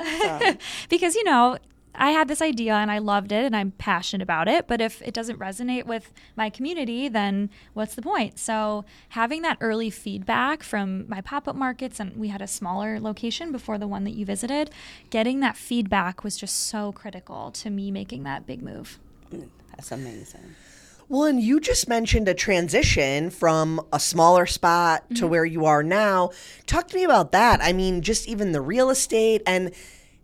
because, 0.89 1.13
you 1.13 1.23
know, 1.25 1.59
I 1.95 2.11
had 2.11 2.27
this 2.27 2.41
idea 2.41 2.73
and 2.73 2.89
I 2.89 2.97
loved 2.97 3.31
it 3.31 3.45
and 3.45 3.55
I'm 3.55 3.71
passionate 3.71 4.23
about 4.23 4.47
it. 4.47 4.67
But 4.67 4.81
if 4.81 5.01
it 5.01 5.13
doesn't 5.13 5.39
resonate 5.39 5.85
with 5.85 6.11
my 6.35 6.49
community, 6.49 7.07
then 7.07 7.49
what's 7.73 7.95
the 7.95 8.01
point? 8.01 8.39
So, 8.39 8.85
having 9.09 9.41
that 9.43 9.57
early 9.61 9.89
feedback 9.89 10.63
from 10.63 11.07
my 11.07 11.21
pop 11.21 11.47
up 11.47 11.55
markets, 11.55 11.99
and 11.99 12.17
we 12.17 12.29
had 12.29 12.41
a 12.41 12.47
smaller 12.47 12.99
location 12.99 13.51
before 13.51 13.77
the 13.77 13.87
one 13.87 14.03
that 14.05 14.11
you 14.11 14.25
visited, 14.25 14.71
getting 15.09 15.39
that 15.41 15.57
feedback 15.57 16.23
was 16.23 16.37
just 16.37 16.67
so 16.67 16.91
critical 16.91 17.51
to 17.51 17.69
me 17.69 17.91
making 17.91 18.23
that 18.23 18.45
big 18.45 18.61
move. 18.61 18.99
That's 19.71 19.91
amazing. 19.91 20.55
Well, 21.09 21.25
and 21.25 21.39
you 21.39 21.59
just 21.59 21.87
mentioned 21.87 22.27
a 22.27 22.33
transition 22.33 23.29
from 23.29 23.81
a 23.91 23.99
smaller 23.99 24.45
spot 24.45 25.07
to 25.09 25.15
mm-hmm. 25.15 25.27
where 25.27 25.45
you 25.45 25.65
are 25.65 25.83
now. 25.83 26.31
Talk 26.65 26.87
to 26.87 26.95
me 26.95 27.03
about 27.03 27.33
that. 27.33 27.59
I 27.61 27.73
mean, 27.73 28.01
just 28.01 28.27
even 28.27 28.51
the 28.51 28.61
real 28.61 28.89
estate 28.89 29.43
and 29.45 29.67
it 29.67 29.75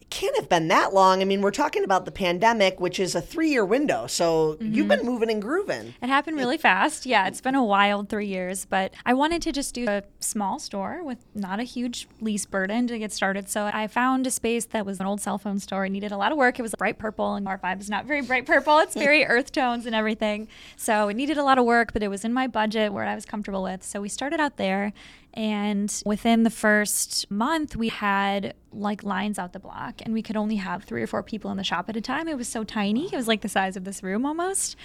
can't 0.09 0.35
have 0.35 0.49
been 0.49 0.67
that 0.69 0.93
long. 0.93 1.21
I 1.21 1.25
mean, 1.25 1.41
we're 1.41 1.51
talking 1.51 1.83
about 1.83 2.05
the 2.05 2.11
pandemic, 2.11 2.79
which 2.79 2.99
is 2.99 3.15
a 3.15 3.21
three 3.21 3.49
year 3.49 3.65
window. 3.65 4.07
So 4.07 4.57
you've 4.59 4.87
mm-hmm. 4.87 4.87
been 4.87 5.05
moving 5.05 5.29
and 5.29 5.41
grooving. 5.41 5.93
It 6.01 6.07
happened 6.07 6.37
really 6.37 6.57
fast. 6.57 7.05
Yeah, 7.05 7.27
it's 7.27 7.41
been 7.41 7.55
a 7.55 7.63
wild 7.63 8.09
three 8.09 8.27
years, 8.27 8.65
but 8.65 8.93
I 9.05 9.13
wanted 9.13 9.41
to 9.43 9.51
just 9.51 9.73
do 9.73 9.85
a 9.87 10.03
small 10.19 10.59
store 10.59 11.03
with 11.03 11.19
not 11.35 11.59
a 11.59 11.63
huge 11.63 12.07
lease 12.21 12.45
burden 12.45 12.87
to 12.87 12.97
get 12.97 13.11
started. 13.11 13.49
So 13.49 13.69
I 13.71 13.87
found 13.87 14.25
a 14.27 14.31
space 14.31 14.65
that 14.65 14.85
was 14.85 14.99
an 14.99 15.05
old 15.05 15.21
cell 15.21 15.37
phone 15.37 15.59
store. 15.59 15.85
It 15.85 15.91
needed 15.91 16.11
a 16.11 16.17
lot 16.17 16.31
of 16.31 16.37
work. 16.37 16.59
It 16.59 16.61
was 16.61 16.73
bright 16.75 16.97
purple, 16.97 17.35
and 17.35 17.47
our 17.47 17.57
vibe 17.57 17.81
is 17.81 17.89
not 17.89 18.05
very 18.05 18.21
bright 18.21 18.45
purple. 18.45 18.79
It's 18.79 18.93
very 18.95 19.25
earth 19.25 19.51
tones 19.51 19.85
and 19.85 19.95
everything. 19.95 20.47
So 20.75 21.09
it 21.09 21.15
needed 21.15 21.37
a 21.37 21.43
lot 21.43 21.57
of 21.57 21.65
work, 21.65 21.93
but 21.93 22.03
it 22.03 22.07
was 22.07 22.25
in 22.25 22.33
my 22.33 22.47
budget 22.47 22.93
where 22.93 23.05
I 23.05 23.15
was 23.15 23.25
comfortable 23.25 23.63
with. 23.63 23.83
So 23.83 24.01
we 24.01 24.09
started 24.09 24.39
out 24.39 24.57
there. 24.57 24.93
And 25.33 26.01
within 26.05 26.43
the 26.43 26.49
first 26.49 27.29
month, 27.29 27.75
we 27.75 27.89
had 27.89 28.55
like 28.71 29.03
lines 29.03 29.39
out 29.39 29.53
the 29.53 29.59
block, 29.59 30.01
and 30.01 30.13
we 30.13 30.21
could 30.21 30.37
only 30.37 30.57
have 30.57 30.83
three 30.83 31.01
or 31.01 31.07
four 31.07 31.23
people 31.23 31.49
in 31.51 31.57
the 31.57 31.63
shop 31.63 31.89
at 31.89 31.97
a 31.97 32.01
time. 32.01 32.27
It 32.27 32.37
was 32.37 32.47
so 32.47 32.63
tiny, 32.63 33.05
it 33.05 33.15
was 33.15 33.27
like 33.27 33.41
the 33.41 33.49
size 33.49 33.75
of 33.75 33.83
this 33.83 34.03
room 34.03 34.25
almost. 34.25 34.75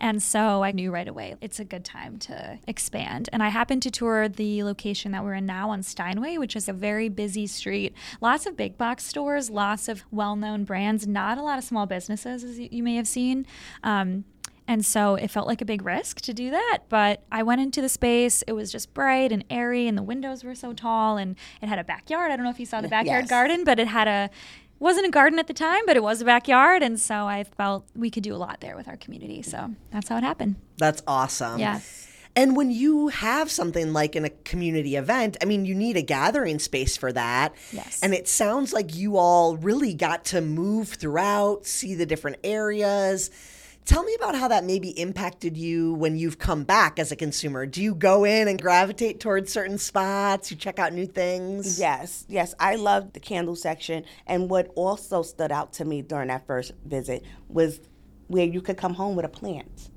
And 0.00 0.22
so 0.22 0.62
I 0.62 0.72
knew 0.72 0.90
right 0.90 1.08
away 1.08 1.34
it's 1.40 1.60
a 1.60 1.64
good 1.64 1.84
time 1.84 2.18
to 2.20 2.58
expand. 2.66 3.28
And 3.32 3.42
I 3.42 3.48
happened 3.48 3.82
to 3.82 3.90
tour 3.90 4.28
the 4.28 4.62
location 4.62 5.12
that 5.12 5.24
we're 5.24 5.34
in 5.34 5.46
now 5.46 5.70
on 5.70 5.82
Steinway, 5.82 6.38
which 6.38 6.56
is 6.56 6.68
a 6.68 6.72
very 6.72 7.08
busy 7.08 7.46
street. 7.46 7.94
Lots 8.20 8.46
of 8.46 8.56
big 8.56 8.78
box 8.78 9.04
stores, 9.04 9.50
lots 9.50 9.88
of 9.88 10.04
well 10.10 10.36
known 10.36 10.64
brands, 10.64 11.06
not 11.06 11.38
a 11.38 11.42
lot 11.42 11.58
of 11.58 11.64
small 11.64 11.86
businesses, 11.86 12.44
as 12.44 12.58
you 12.58 12.82
may 12.82 12.96
have 12.96 13.08
seen. 13.08 13.46
Um, 13.82 14.24
and 14.66 14.84
so 14.84 15.14
it 15.16 15.28
felt 15.30 15.46
like 15.46 15.60
a 15.60 15.64
big 15.64 15.84
risk 15.84 16.20
to 16.22 16.32
do 16.34 16.50
that. 16.50 16.80
But 16.88 17.22
I 17.30 17.42
went 17.42 17.60
into 17.60 17.80
the 17.80 17.88
space. 17.88 18.42
It 18.46 18.52
was 18.52 18.72
just 18.72 18.94
bright 18.94 19.30
and 19.32 19.44
airy, 19.50 19.86
and 19.86 19.96
the 19.98 20.02
windows 20.02 20.42
were 20.44 20.54
so 20.54 20.72
tall, 20.72 21.16
and 21.16 21.36
it 21.62 21.68
had 21.68 21.78
a 21.78 21.84
backyard. 21.84 22.30
I 22.30 22.36
don't 22.36 22.44
know 22.44 22.50
if 22.50 22.60
you 22.60 22.66
saw 22.66 22.80
the 22.80 22.88
backyard 22.96 23.24
Yes. 23.24 23.30
garden, 23.30 23.64
but 23.64 23.78
it 23.78 23.88
had 23.88 24.08
a 24.08 24.30
wasn't 24.80 25.06
a 25.06 25.10
garden 25.10 25.38
at 25.38 25.46
the 25.46 25.54
time, 25.54 25.82
but 25.86 25.96
it 25.96 26.02
was 26.02 26.20
a 26.20 26.24
backyard, 26.24 26.82
and 26.82 26.98
so 26.98 27.26
I 27.26 27.44
felt 27.44 27.86
we 27.94 28.10
could 28.10 28.22
do 28.22 28.34
a 28.34 28.36
lot 28.36 28.60
there 28.60 28.76
with 28.76 28.88
our 28.88 28.96
community. 28.96 29.40
So 29.40 29.70
that's 29.90 30.08
how 30.08 30.16
it 30.18 30.24
happened. 30.24 30.56
That's 30.78 31.02
awesome. 31.06 31.58
Yes. 31.60 32.08
And 32.36 32.56
when 32.56 32.72
you 32.72 33.08
have 33.08 33.48
something 33.50 33.92
like 33.92 34.16
in 34.16 34.24
a 34.24 34.30
community 34.30 34.96
event, 34.96 35.36
I 35.40 35.44
mean, 35.44 35.64
you 35.64 35.74
need 35.74 35.96
a 35.96 36.02
gathering 36.02 36.58
space 36.58 36.96
for 36.96 37.12
that. 37.12 37.54
Yes. 37.72 38.00
And 38.02 38.12
it 38.12 38.26
sounds 38.26 38.72
like 38.72 38.96
you 38.96 39.16
all 39.16 39.56
really 39.56 39.94
got 39.94 40.24
to 40.26 40.40
move 40.40 40.88
throughout, 40.88 41.64
see 41.64 41.94
the 41.94 42.04
different 42.04 42.38
areas. 42.42 43.30
Tell 43.84 44.02
me 44.02 44.14
about 44.14 44.34
how 44.34 44.48
that 44.48 44.64
maybe 44.64 44.98
impacted 44.98 45.58
you 45.58 45.92
when 45.94 46.16
you've 46.16 46.38
come 46.38 46.64
back 46.64 46.98
as 46.98 47.12
a 47.12 47.16
consumer. 47.16 47.66
Do 47.66 47.82
you 47.82 47.94
go 47.94 48.24
in 48.24 48.48
and 48.48 48.60
gravitate 48.60 49.20
towards 49.20 49.52
certain 49.52 49.76
spots? 49.76 50.50
You 50.50 50.56
check 50.56 50.78
out 50.78 50.94
new 50.94 51.04
things? 51.04 51.78
Yes, 51.78 52.24
yes, 52.26 52.54
I 52.58 52.76
loved 52.76 53.12
the 53.12 53.20
candle 53.20 53.56
section. 53.56 54.04
And 54.26 54.48
what 54.48 54.70
also 54.74 55.20
stood 55.20 55.52
out 55.52 55.74
to 55.74 55.84
me 55.84 56.00
during 56.00 56.28
that 56.28 56.46
first 56.46 56.72
visit 56.86 57.24
was 57.48 57.78
where 58.28 58.46
you 58.46 58.62
could 58.62 58.78
come 58.78 58.94
home 58.94 59.16
with 59.16 59.26
a 59.26 59.28
plant. 59.28 59.90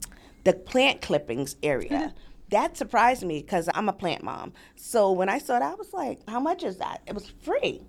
The 0.44 0.52
plant 0.52 1.02
clippings 1.02 1.56
area. 1.64 2.14
that 2.50 2.76
surprised 2.76 3.24
me 3.24 3.42
because 3.42 3.70
I'm 3.74 3.88
a 3.88 3.94
plant 3.94 4.22
mom. 4.22 4.52
So 4.76 5.14
when 5.14 5.30
I 5.30 5.38
saw 5.38 5.60
that, 5.60 5.72
I 5.72 5.76
was 5.76 5.94
like, 5.94 6.20
how 6.28 6.42
much 6.42 6.64
is 6.64 6.76
that? 6.78 7.04
It 7.08 7.14
was 7.14 7.32
free. 7.42 7.88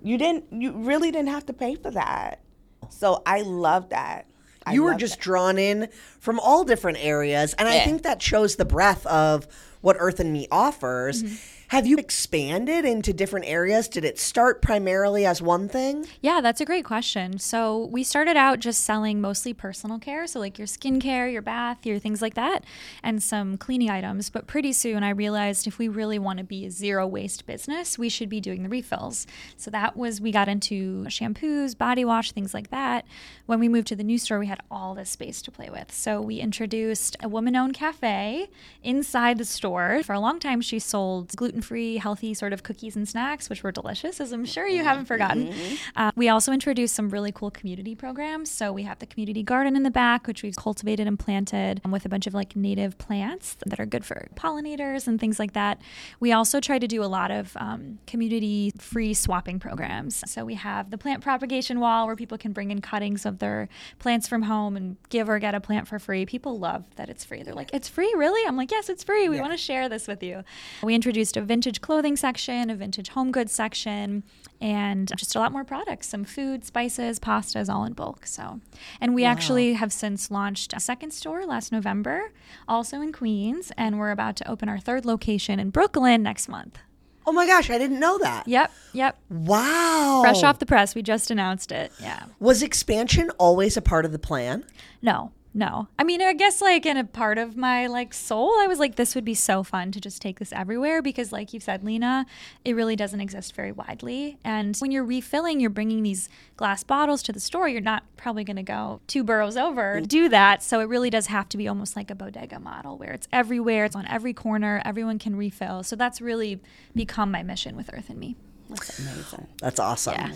You 0.00 0.16
didn't, 0.16 0.44
you 0.52 0.70
really 0.72 1.10
didn't 1.10 1.30
have 1.30 1.46
to 1.46 1.52
pay 1.52 1.74
for 1.74 1.90
that. 1.90 2.40
So 2.88 3.20
I 3.26 3.42
love 3.42 3.88
that. 3.88 4.28
I 4.66 4.72
you 4.72 4.82
were 4.82 4.94
just 4.94 5.20
drawn 5.20 5.58
in 5.58 5.88
from 6.18 6.40
all 6.40 6.64
different 6.64 6.98
areas 7.00 7.54
and 7.54 7.68
i 7.68 7.80
think 7.80 8.02
that 8.02 8.22
shows 8.22 8.56
the 8.56 8.64
breadth 8.64 9.04
of 9.06 9.46
what 9.84 9.96
earth 10.00 10.18
and 10.18 10.32
me 10.32 10.48
offers. 10.50 11.22
Mm-hmm. 11.22 11.34
Have 11.68 11.86
you 11.86 11.96
expanded 11.98 12.84
into 12.84 13.12
different 13.12 13.46
areas 13.46 13.88
did 13.88 14.04
it 14.04 14.18
start 14.18 14.62
primarily 14.62 15.26
as 15.26 15.42
one 15.42 15.68
thing 15.68 16.06
Yeah, 16.20 16.40
that's 16.40 16.60
a 16.60 16.64
great 16.64 16.84
question. 16.84 17.38
So 17.38 17.86
we 17.86 18.02
started 18.02 18.36
out 18.36 18.58
just 18.60 18.82
selling 18.82 19.20
mostly 19.20 19.52
personal 19.52 19.98
care, 19.98 20.26
so 20.26 20.40
like 20.40 20.58
your 20.58 20.66
skincare, 20.66 21.30
your 21.30 21.42
bath, 21.42 21.84
your 21.84 21.98
things 21.98 22.22
like 22.22 22.34
that, 22.34 22.64
and 23.02 23.22
some 23.22 23.56
cleaning 23.56 23.90
items. 23.90 24.30
But 24.30 24.46
pretty 24.46 24.72
soon 24.72 25.02
I 25.02 25.10
realized 25.10 25.66
if 25.66 25.78
we 25.78 25.88
really 25.88 26.18
want 26.18 26.38
to 26.38 26.44
be 26.44 26.66
a 26.66 26.70
zero 26.70 27.06
waste 27.06 27.46
business, 27.46 27.98
we 27.98 28.08
should 28.08 28.28
be 28.28 28.40
doing 28.40 28.62
the 28.62 28.68
refills. 28.68 29.26
So 29.56 29.70
that 29.70 29.96
was 29.96 30.20
we 30.20 30.32
got 30.32 30.48
into 30.48 31.04
shampoos, 31.08 31.76
body 31.76 32.04
wash, 32.04 32.32
things 32.32 32.54
like 32.54 32.70
that. 32.70 33.04
When 33.46 33.60
we 33.60 33.68
moved 33.68 33.88
to 33.88 33.96
the 33.96 34.04
new 34.04 34.18
store, 34.18 34.38
we 34.38 34.46
had 34.46 34.60
all 34.70 34.94
this 34.94 35.10
space 35.10 35.42
to 35.42 35.50
play 35.50 35.68
with. 35.70 35.92
So 35.92 36.20
we 36.20 36.40
introduced 36.40 37.16
a 37.22 37.28
woman-owned 37.28 37.74
cafe 37.74 38.48
inside 38.82 39.38
the 39.38 39.44
store. 39.44 40.02
For 40.04 40.14
a 40.14 40.20
long 40.20 40.40
time, 40.40 40.60
she 40.60 40.78
sold 40.78 41.28
gluten-free, 41.54 41.98
healthy 41.98 42.34
sort 42.34 42.52
of 42.52 42.62
cookies 42.62 42.96
and 42.96 43.08
snacks, 43.08 43.48
which 43.48 43.62
were 43.62 43.70
delicious, 43.70 44.20
as 44.20 44.32
I'm 44.32 44.44
sure 44.44 44.66
you 44.66 44.82
haven't 44.82 45.04
forgotten. 45.04 45.52
Uh, 45.94 46.10
we 46.16 46.28
also 46.28 46.52
introduced 46.52 46.94
some 46.94 47.10
really 47.10 47.30
cool 47.30 47.50
community 47.50 47.94
programs. 47.94 48.50
So 48.50 48.72
we 48.72 48.82
have 48.82 48.98
the 48.98 49.06
community 49.06 49.42
garden 49.42 49.76
in 49.76 49.84
the 49.84 49.90
back, 49.90 50.26
which 50.26 50.42
we've 50.42 50.56
cultivated 50.56 51.06
and 51.06 51.18
planted 51.18 51.80
um, 51.84 51.92
with 51.92 52.04
a 52.04 52.08
bunch 52.08 52.26
of 52.26 52.34
like 52.34 52.56
native 52.56 52.98
plants 52.98 53.56
that 53.66 53.78
are 53.78 53.86
good 53.86 54.04
for 54.04 54.26
pollinators 54.34 55.06
and 55.06 55.20
things 55.20 55.38
like 55.38 55.52
that. 55.52 55.80
We 56.18 56.32
also 56.32 56.60
try 56.60 56.78
to 56.78 56.88
do 56.88 57.02
a 57.02 57.06
lot 57.06 57.30
of 57.30 57.56
um, 57.56 57.98
community 58.06 58.72
free 58.78 59.14
swapping 59.14 59.60
programs. 59.60 60.22
So 60.30 60.44
we 60.44 60.54
have 60.54 60.90
the 60.90 60.98
plant 60.98 61.22
propagation 61.22 61.78
wall 61.78 62.06
where 62.06 62.16
people 62.16 62.38
can 62.38 62.52
bring 62.52 62.70
in 62.70 62.80
cuttings 62.80 63.24
of 63.24 63.38
their 63.38 63.68
plants 63.98 64.26
from 64.26 64.42
home 64.42 64.76
and 64.76 64.96
give 65.08 65.28
or 65.28 65.38
get 65.38 65.54
a 65.54 65.60
plant 65.60 65.86
for 65.86 65.98
free. 65.98 66.26
People 66.26 66.58
love 66.58 66.84
that 66.96 67.08
it's 67.08 67.24
free. 67.24 67.42
They're 67.42 67.54
like, 67.54 67.70
it's 67.72 67.88
free, 67.88 68.12
really? 68.16 68.46
I'm 68.46 68.56
like, 68.56 68.70
yes, 68.70 68.88
it's 68.88 69.04
free. 69.04 69.28
We 69.28 69.40
want 69.40 69.52
to 69.52 69.56
share 69.58 69.88
this 69.88 70.08
with 70.08 70.22
you. 70.22 70.42
We 70.82 70.94
introduced 70.94 71.36
a 71.36 71.42
vintage 71.44 71.80
clothing 71.80 72.16
section, 72.16 72.70
a 72.70 72.74
vintage 72.74 73.08
home 73.10 73.30
goods 73.32 73.52
section, 73.52 74.22
and 74.60 75.10
just 75.16 75.34
a 75.34 75.38
lot 75.38 75.52
more 75.52 75.64
products 75.64 76.06
some 76.08 76.24
food, 76.24 76.64
spices, 76.64 77.18
pastas, 77.18 77.68
all 77.72 77.84
in 77.84 77.92
bulk. 77.92 78.26
So, 78.26 78.60
and 79.00 79.14
we 79.14 79.24
actually 79.24 79.74
have 79.74 79.92
since 79.92 80.30
launched 80.30 80.72
a 80.72 80.80
second 80.80 81.12
store 81.12 81.44
last 81.46 81.72
November, 81.72 82.32
also 82.66 83.00
in 83.00 83.12
Queens, 83.12 83.72
and 83.76 83.98
we're 83.98 84.10
about 84.10 84.36
to 84.36 84.50
open 84.50 84.68
our 84.68 84.78
third 84.78 85.04
location 85.04 85.58
in 85.60 85.70
Brooklyn 85.70 86.22
next 86.22 86.48
month. 86.48 86.78
oh 87.26 87.32
my 87.32 87.46
gosh 87.46 87.70
i 87.70 87.78
didn't 87.78 87.98
know 88.00 88.18
that 88.18 88.46
Yep, 88.46 88.70
yep. 88.92 89.18
wow 89.30 90.20
Fresh 90.22 90.42
off 90.42 90.58
the 90.58 90.66
press, 90.66 90.94
we 90.94 91.02
just 91.02 91.30
announced 91.30 91.72
it. 91.72 91.90
Yeah. 92.00 92.22
was 92.38 92.62
expansion 92.62 93.30
always 93.38 93.76
a 93.78 93.82
part 93.82 94.04
of 94.04 94.12
the 94.12 94.18
plan 94.18 94.64
No, 95.00 95.32
no. 95.56 95.86
I 95.98 96.02
mean, 96.02 96.20
I 96.20 96.32
guess 96.32 96.60
like 96.60 96.84
in 96.84 96.96
a 96.96 97.04
part 97.04 97.38
of 97.38 97.56
my 97.56 97.86
like 97.86 98.12
soul, 98.12 98.52
I 98.58 98.66
was 98.66 98.80
like, 98.80 98.96
this 98.96 99.14
would 99.14 99.24
be 99.24 99.34
so 99.34 99.62
fun 99.62 99.92
to 99.92 100.00
just 100.00 100.20
take 100.20 100.40
this 100.40 100.52
everywhere 100.52 101.00
because, 101.00 101.30
like 101.30 101.52
you 101.52 101.60
said, 101.60 101.84
Lina, 101.84 102.26
it 102.64 102.74
really 102.74 102.96
doesn't 102.96 103.20
exist 103.20 103.54
very 103.54 103.70
widely. 103.70 104.36
And 104.44 104.76
when 104.78 104.90
you're 104.90 105.04
refilling, 105.04 105.60
you're 105.60 105.70
bringing 105.70 106.02
these 106.02 106.28
glass 106.56 106.82
bottles 106.82 107.22
to 107.24 107.32
the 107.32 107.38
store. 107.38 107.68
You're 107.68 107.80
not 107.80 108.02
probably 108.16 108.42
going 108.42 108.56
to 108.56 108.64
go 108.64 109.00
two 109.06 109.22
boroughs 109.22 109.56
over 109.56 110.00
to 110.00 110.06
do 110.06 110.28
that. 110.28 110.62
So 110.62 110.80
it 110.80 110.88
really 110.88 111.10
does 111.10 111.26
have 111.26 111.48
to 111.50 111.56
be 111.56 111.68
almost 111.68 111.94
like 111.94 112.10
a 112.10 112.16
bodega 112.16 112.58
model 112.58 112.98
where 112.98 113.12
it's 113.12 113.28
everywhere, 113.32 113.84
it's 113.84 113.94
on 113.94 114.06
every 114.08 114.32
corner, 114.32 114.82
everyone 114.84 115.20
can 115.20 115.36
refill. 115.36 115.84
So 115.84 115.94
that's 115.94 116.20
really 116.20 116.60
become 116.96 117.30
my 117.30 117.44
mission 117.44 117.76
with 117.76 117.90
Earth 117.94 118.10
and 118.10 118.18
Me. 118.18 118.36
That's 118.68 118.98
amazing. 118.98 119.46
that's 119.60 119.78
awesome 119.78 120.14
Yeah. 120.14 120.32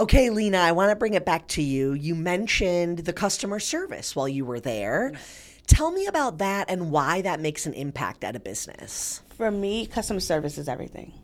Okay 0.00 0.30
lina 0.30 0.58
i 0.58 0.72
want 0.72 0.90
to 0.90 0.96
bring 0.96 1.14
it 1.14 1.26
back 1.26 1.46
to 1.48 1.62
you 1.62 1.92
you 1.92 2.14
mentioned 2.14 3.00
the 3.00 3.12
customer 3.12 3.60
service 3.60 4.16
while 4.16 4.28
you 4.28 4.44
were 4.46 4.60
there 4.60 5.12
tell 5.66 5.90
me 5.90 6.06
about 6.06 6.38
that 6.38 6.70
and 6.70 6.90
why 6.90 7.20
that 7.20 7.38
makes 7.38 7.66
an 7.66 7.74
impact 7.74 8.24
at 8.24 8.34
a 8.34 8.40
business 8.40 9.20
For 9.40 9.50
me, 9.50 9.86
customer 9.86 10.20
service 10.20 10.58
is 10.58 10.68
everything. 10.68 11.14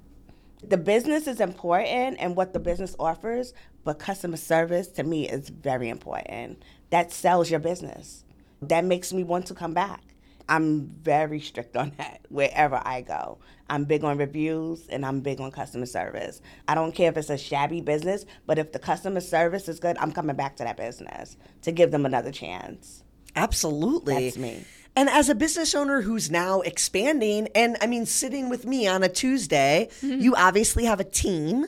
The 0.66 0.78
business 0.78 1.26
is 1.26 1.38
important 1.38 2.16
and 2.18 2.35
what 2.35 2.54
the 2.54 2.59
business 2.59 2.97
offers, 2.99 3.52
but 3.85 3.99
customer 3.99 4.38
service 4.38 4.88
to 4.92 5.02
me 5.02 5.28
is 5.28 5.50
very 5.50 5.90
important. 5.90 6.62
That 6.88 7.12
sells 7.12 7.50
your 7.50 7.61
business. 7.61 8.25
That 8.62 8.87
makes 8.87 9.12
me 9.12 9.23
want 9.23 9.45
to 9.49 9.54
come 9.54 9.75
back. 9.75 10.00
I'm 10.49 10.87
very 11.03 11.41
strict 11.41 11.76
on 11.76 11.93
that 11.99 12.21
wherever 12.29 12.81
I 12.85 13.00
go. 13.00 13.38
I'm 13.69 13.85
big 13.85 14.05
on 14.05 14.17
reviews 14.19 14.87
and 14.88 15.05
I'm 15.05 15.21
big 15.21 15.41
on 15.41 15.50
customer 15.50 15.87
service. 15.87 16.41
I 16.69 16.75
don't 16.76 16.93
care 16.95 17.11
if 17.11 17.17
it's 17.17 17.31
a 17.31 17.37
shabby 17.38 17.81
business, 17.81 18.25
but 18.47 18.59
if 18.59 18.71
the 18.73 18.79
customer 18.79 19.21
service 19.21 19.69
is 19.69 19.81
good, 19.81 19.97
I'm 19.99 20.12
coming 20.12 20.37
back 20.37 20.57
to 20.59 20.65
that 20.65 20.76
business 20.76 21.37
to 21.62 21.73
give 21.73 21.91
them 21.91 22.07
another 22.07 22.31
chance. 22.31 23.03
Absolutely. 23.35 24.25
That's 24.26 24.37
me. 24.38 24.65
And 24.95 25.11
as 25.11 25.29
a 25.29 25.35
business 25.35 25.75
owner 25.75 26.00
who's 26.00 26.31
now 26.31 26.61
expanding, 26.62 27.49
and 27.55 27.76
I 27.83 27.87
mean, 27.87 28.07
sitting 28.07 28.49
with 28.49 28.65
me 28.65 28.87
on 28.87 29.03
a 29.03 29.09
Tuesday, 29.11 29.88
Mm-hmm. 30.00 30.21
you 30.21 30.35
obviously 30.37 30.85
have 30.87 31.00
a 31.00 31.05
team. 31.05 31.67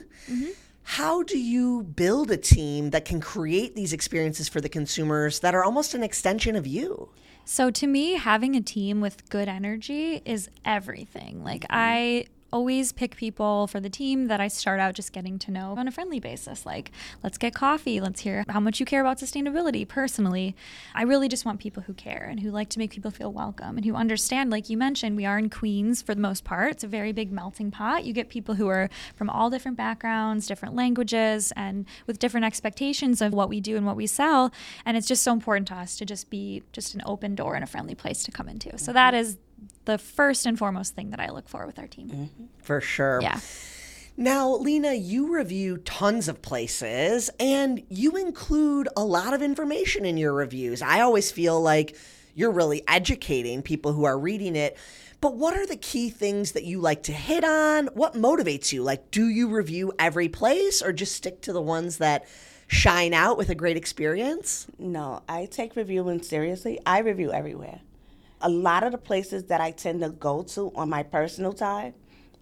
How 0.93 1.21
do 1.21 1.37
you 1.37 1.83
build 1.83 2.31
a 2.31 2.35
team 2.35 2.89
that 2.89 3.05
can 3.05 3.21
create 3.21 3.75
these 3.75 3.93
experiences 3.93 4.49
for 4.49 4.59
the 4.59 4.67
consumers 4.67 5.39
that 5.41 5.53
are 5.53 5.63
almost 5.63 5.93
an 5.93 6.01
extension 6.01 6.55
of 6.55 6.65
you? 6.65 7.09
So 7.45 7.69
to 7.69 7.85
me, 7.85 8.13
having 8.15 8.55
a 8.55 8.61
team 8.61 8.99
with 8.99 9.29
good 9.29 9.47
energy 9.47 10.19
is 10.25 10.49
everything. 10.65 11.43
Like 11.43 11.61
mm-hmm. 11.61 11.75
I 11.75 12.25
always 12.51 12.91
pick 12.91 13.15
people 13.15 13.67
for 13.67 13.79
the 13.79 13.89
team 13.89 14.27
that 14.27 14.39
I 14.39 14.47
start 14.47 14.79
out 14.79 14.95
just 14.95 15.13
getting 15.13 15.39
to 15.39 15.51
know 15.51 15.75
on 15.77 15.87
a 15.87 15.91
friendly 15.91 16.19
basis. 16.19 16.65
Like, 16.65 16.91
let's 17.23 17.37
get 17.37 17.53
coffee. 17.53 18.01
Let's 18.01 18.21
hear 18.21 18.43
how 18.49 18.59
much 18.59 18.79
you 18.79 18.85
care 18.85 19.01
about 19.01 19.17
sustainability 19.17 19.87
personally. 19.87 20.55
I 20.93 21.03
really 21.03 21.27
just 21.27 21.45
want 21.45 21.59
people 21.59 21.83
who 21.83 21.93
care 21.93 22.27
and 22.29 22.39
who 22.39 22.51
like 22.51 22.69
to 22.69 22.79
make 22.79 22.91
people 22.91 23.11
feel 23.11 23.31
welcome 23.31 23.77
and 23.77 23.85
who 23.85 23.95
understand, 23.95 24.49
like 24.49 24.69
you 24.69 24.77
mentioned, 24.77 25.15
we 25.15 25.25
are 25.25 25.37
in 25.37 25.49
Queens 25.49 26.01
for 26.01 26.15
the 26.15 26.21
most 26.21 26.43
part. 26.43 26.71
It's 26.71 26.83
a 26.83 26.87
very 26.87 27.11
big 27.11 27.31
melting 27.31 27.71
pot. 27.71 28.05
You 28.05 28.13
get 28.13 28.29
people 28.29 28.55
who 28.55 28.67
are 28.67 28.89
from 29.15 29.29
all 29.29 29.49
different 29.49 29.77
backgrounds, 29.77 30.47
different 30.47 30.75
languages, 30.75 31.53
and 31.55 31.85
with 32.07 32.19
different 32.19 32.45
expectations 32.45 33.21
of 33.21 33.33
what 33.33 33.49
we 33.49 33.61
do 33.61 33.77
and 33.77 33.85
what 33.85 33.95
we 33.95 34.07
sell. 34.07 34.51
And 34.85 34.97
it's 34.97 35.07
just 35.07 35.23
so 35.23 35.33
important 35.33 35.67
to 35.69 35.75
us 35.75 35.97
to 35.97 36.05
just 36.05 36.29
be 36.29 36.63
just 36.71 36.95
an 36.95 37.01
open 37.05 37.35
door 37.35 37.55
and 37.55 37.63
a 37.63 37.67
friendly 37.67 37.95
place 37.95 38.23
to 38.23 38.31
come 38.31 38.49
into. 38.49 38.77
So 38.77 38.93
that 38.93 39.13
is 39.13 39.37
the 39.89 39.97
first 39.97 40.45
and 40.45 40.57
foremost 40.57 40.93
thing 40.93 41.09
that 41.09 41.19
I 41.19 41.31
look 41.31 41.49
for 41.49 41.65
with 41.65 41.79
our 41.79 41.87
team. 41.87 42.09
Mm-hmm. 42.09 42.45
For 42.61 42.79
sure. 42.79 43.19
Yeah. 43.21 43.39
Now, 44.15 44.55
Lena, 44.57 44.93
you 44.93 45.33
review 45.33 45.77
tons 45.77 46.27
of 46.27 46.41
places 46.41 47.31
and 47.39 47.81
you 47.89 48.15
include 48.17 48.87
a 48.95 49.03
lot 49.03 49.33
of 49.33 49.41
information 49.41 50.05
in 50.05 50.17
your 50.17 50.33
reviews. 50.33 50.81
I 50.81 50.99
always 50.99 51.31
feel 51.31 51.59
like 51.59 51.95
you're 52.35 52.51
really 52.51 52.83
educating 52.87 53.63
people 53.63 53.93
who 53.93 54.03
are 54.03 54.19
reading 54.19 54.55
it. 54.55 54.77
But 55.21 55.35
what 55.35 55.57
are 55.57 55.65
the 55.65 55.75
key 55.75 56.09
things 56.09 56.51
that 56.51 56.65
you 56.65 56.79
like 56.79 57.03
to 57.03 57.11
hit 57.11 57.43
on? 57.43 57.87
What 57.87 58.13
motivates 58.13 58.71
you? 58.71 58.83
Like, 58.83 59.09
do 59.09 59.27
you 59.27 59.49
review 59.49 59.91
every 59.97 60.29
place 60.29 60.81
or 60.81 60.93
just 60.93 61.15
stick 61.15 61.41
to 61.41 61.53
the 61.53 61.61
ones 61.61 61.97
that 61.97 62.27
shine 62.67 63.13
out 63.13 63.37
with 63.37 63.49
a 63.49 63.55
great 63.55 63.75
experience? 63.75 64.67
No, 64.77 65.23
I 65.27 65.45
take 65.45 65.75
reviewing 65.75 66.21
seriously. 66.21 66.79
I 66.85 66.99
review 66.99 67.33
everywhere. 67.33 67.81
A 68.41 68.49
lot 68.49 68.83
of 68.83 68.91
the 68.93 68.97
places 68.97 69.45
that 69.45 69.59
I 69.59 69.71
tend 69.71 70.01
to 70.01 70.09
go 70.09 70.43
to 70.43 70.71
on 70.75 70.89
my 70.89 71.03
personal 71.03 71.53
time, 71.53 71.93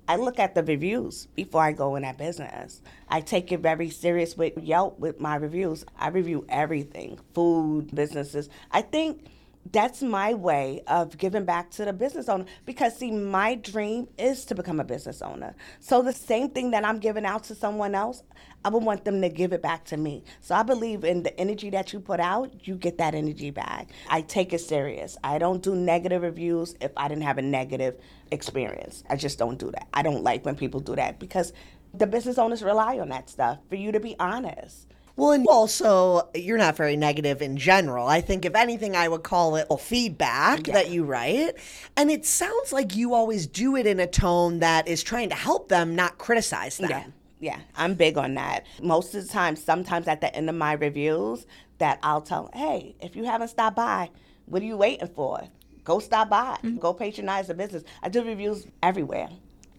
I 0.07 0.15
look 0.15 0.39
at 0.39 0.55
the 0.55 0.63
reviews 0.63 1.27
before 1.35 1.61
I 1.61 1.73
go 1.73 1.95
in 1.95 2.03
that 2.03 2.17
business. 2.17 2.81
I 3.09 3.19
take 3.21 3.51
it 3.51 3.59
very 3.59 3.89
serious 3.89 4.37
with 4.37 4.57
Yelp 4.57 4.99
with 4.99 5.19
my 5.19 5.35
reviews. 5.35 5.85
I 5.97 6.09
review 6.09 6.45
everything, 6.47 7.19
food, 7.33 7.93
businesses. 7.93 8.47
I 8.71 8.83
think 8.83 9.25
that's 9.71 10.01
my 10.01 10.33
way 10.33 10.81
of 10.87 11.17
giving 11.17 11.45
back 11.45 11.71
to 11.71 11.85
the 11.85 11.93
business 11.93 12.29
owner 12.29 12.45
because 12.65 12.97
see 12.97 13.11
my 13.11 13.55
dream 13.55 14.07
is 14.17 14.45
to 14.45 14.55
become 14.55 14.79
a 14.79 14.83
business 14.83 15.21
owner. 15.21 15.55
So 15.79 16.01
the 16.01 16.13
same 16.13 16.49
thing 16.49 16.71
that 16.71 16.85
i'm 16.85 16.99
giving 16.99 17.25
out 17.25 17.43
to 17.45 17.55
someone 17.55 17.95
else 17.95 18.23
i 18.65 18.69
would 18.69 18.83
want 18.83 19.05
them 19.05 19.21
to 19.21 19.29
give 19.29 19.53
it 19.53 19.61
back 19.61 19.85
to 19.85 19.97
me. 19.97 20.23
So 20.41 20.55
i 20.55 20.63
believe 20.63 21.03
in 21.03 21.23
the 21.23 21.37
energy 21.39 21.69
that 21.71 21.93
you 21.93 21.99
put 21.99 22.19
out 22.19 22.67
you 22.67 22.75
get 22.75 22.97
that 22.99 23.15
energy 23.15 23.51
back. 23.51 23.89
I 24.09 24.21
take 24.21 24.53
it 24.53 24.61
serious. 24.61 25.17
I 25.23 25.37
don't 25.37 25.61
do 25.63 25.75
negative 25.75 26.21
reviews 26.21 26.75
if 26.81 26.91
i 26.97 27.07
didn't 27.07 27.23
have 27.23 27.37
a 27.37 27.41
negative 27.41 27.99
experience. 28.31 29.03
I 29.09 29.15
just 29.15 29.39
don't 29.39 29.57
do 29.57 29.71
that. 29.71 29.87
I 29.93 30.03
don't 30.03 30.23
like 30.23 30.45
when 30.45 30.55
people 30.55 30.79
do 30.79 30.95
that 30.95 31.19
because 31.19 31.53
the 31.93 32.07
business 32.07 32.37
owners 32.37 32.61
rely 32.61 32.99
on 32.99 33.09
that 33.09 33.29
stuff. 33.29 33.59
For 33.69 33.75
you 33.75 33.91
to 33.91 33.99
be 33.99 34.15
honest 34.19 34.87
Well, 35.17 35.31
and 35.31 35.47
also, 35.47 36.29
you're 36.35 36.59
not 36.59 36.77
very 36.77 36.95
negative 36.95 37.41
in 37.41 37.57
general. 37.57 38.07
I 38.07 38.21
think, 38.21 38.45
if 38.45 38.55
anything, 38.55 38.95
I 38.95 39.07
would 39.07 39.23
call 39.23 39.55
it 39.55 39.67
feedback 39.79 40.65
that 40.65 40.91
you 40.91 41.03
write. 41.03 41.55
And 41.97 42.11
it 42.11 42.23
sounds 42.23 42.71
like 42.71 42.95
you 42.95 43.15
always 43.15 43.47
do 43.47 43.75
it 43.75 43.87
in 43.87 43.99
a 43.99 44.05
tone 44.05 44.59
that 44.59 44.87
is 44.87 45.01
trying 45.01 45.29
to 45.29 45.35
help 45.35 45.69
them, 45.69 45.95
not 45.95 46.19
criticize 46.19 46.77
them. 46.77 46.91
Yeah, 46.91 47.05
yeah, 47.39 47.59
I'm 47.75 47.95
big 47.95 48.15
on 48.17 48.35
that. 48.35 48.67
Most 48.79 49.15
of 49.15 49.25
the 49.25 49.33
time, 49.33 49.55
sometimes 49.55 50.07
at 50.07 50.21
the 50.21 50.33
end 50.35 50.49
of 50.49 50.55
my 50.55 50.73
reviews, 50.73 51.47
that 51.79 51.97
I'll 52.03 52.21
tell, 52.21 52.51
hey, 52.53 52.95
if 52.99 53.15
you 53.15 53.23
haven't 53.23 53.47
stopped 53.49 53.75
by, 53.75 54.11
what 54.45 54.61
are 54.61 54.65
you 54.65 54.77
waiting 54.77 55.07
for? 55.07 55.41
Go 55.83 55.97
stop 55.97 56.29
by. 56.29 56.57
Mm-hmm. 56.63 56.77
Go 56.77 56.93
patronize 56.93 57.47
the 57.47 57.55
business. 57.55 57.83
I 58.03 58.09
do 58.09 58.23
reviews 58.23 58.67
everywhere, 58.83 59.29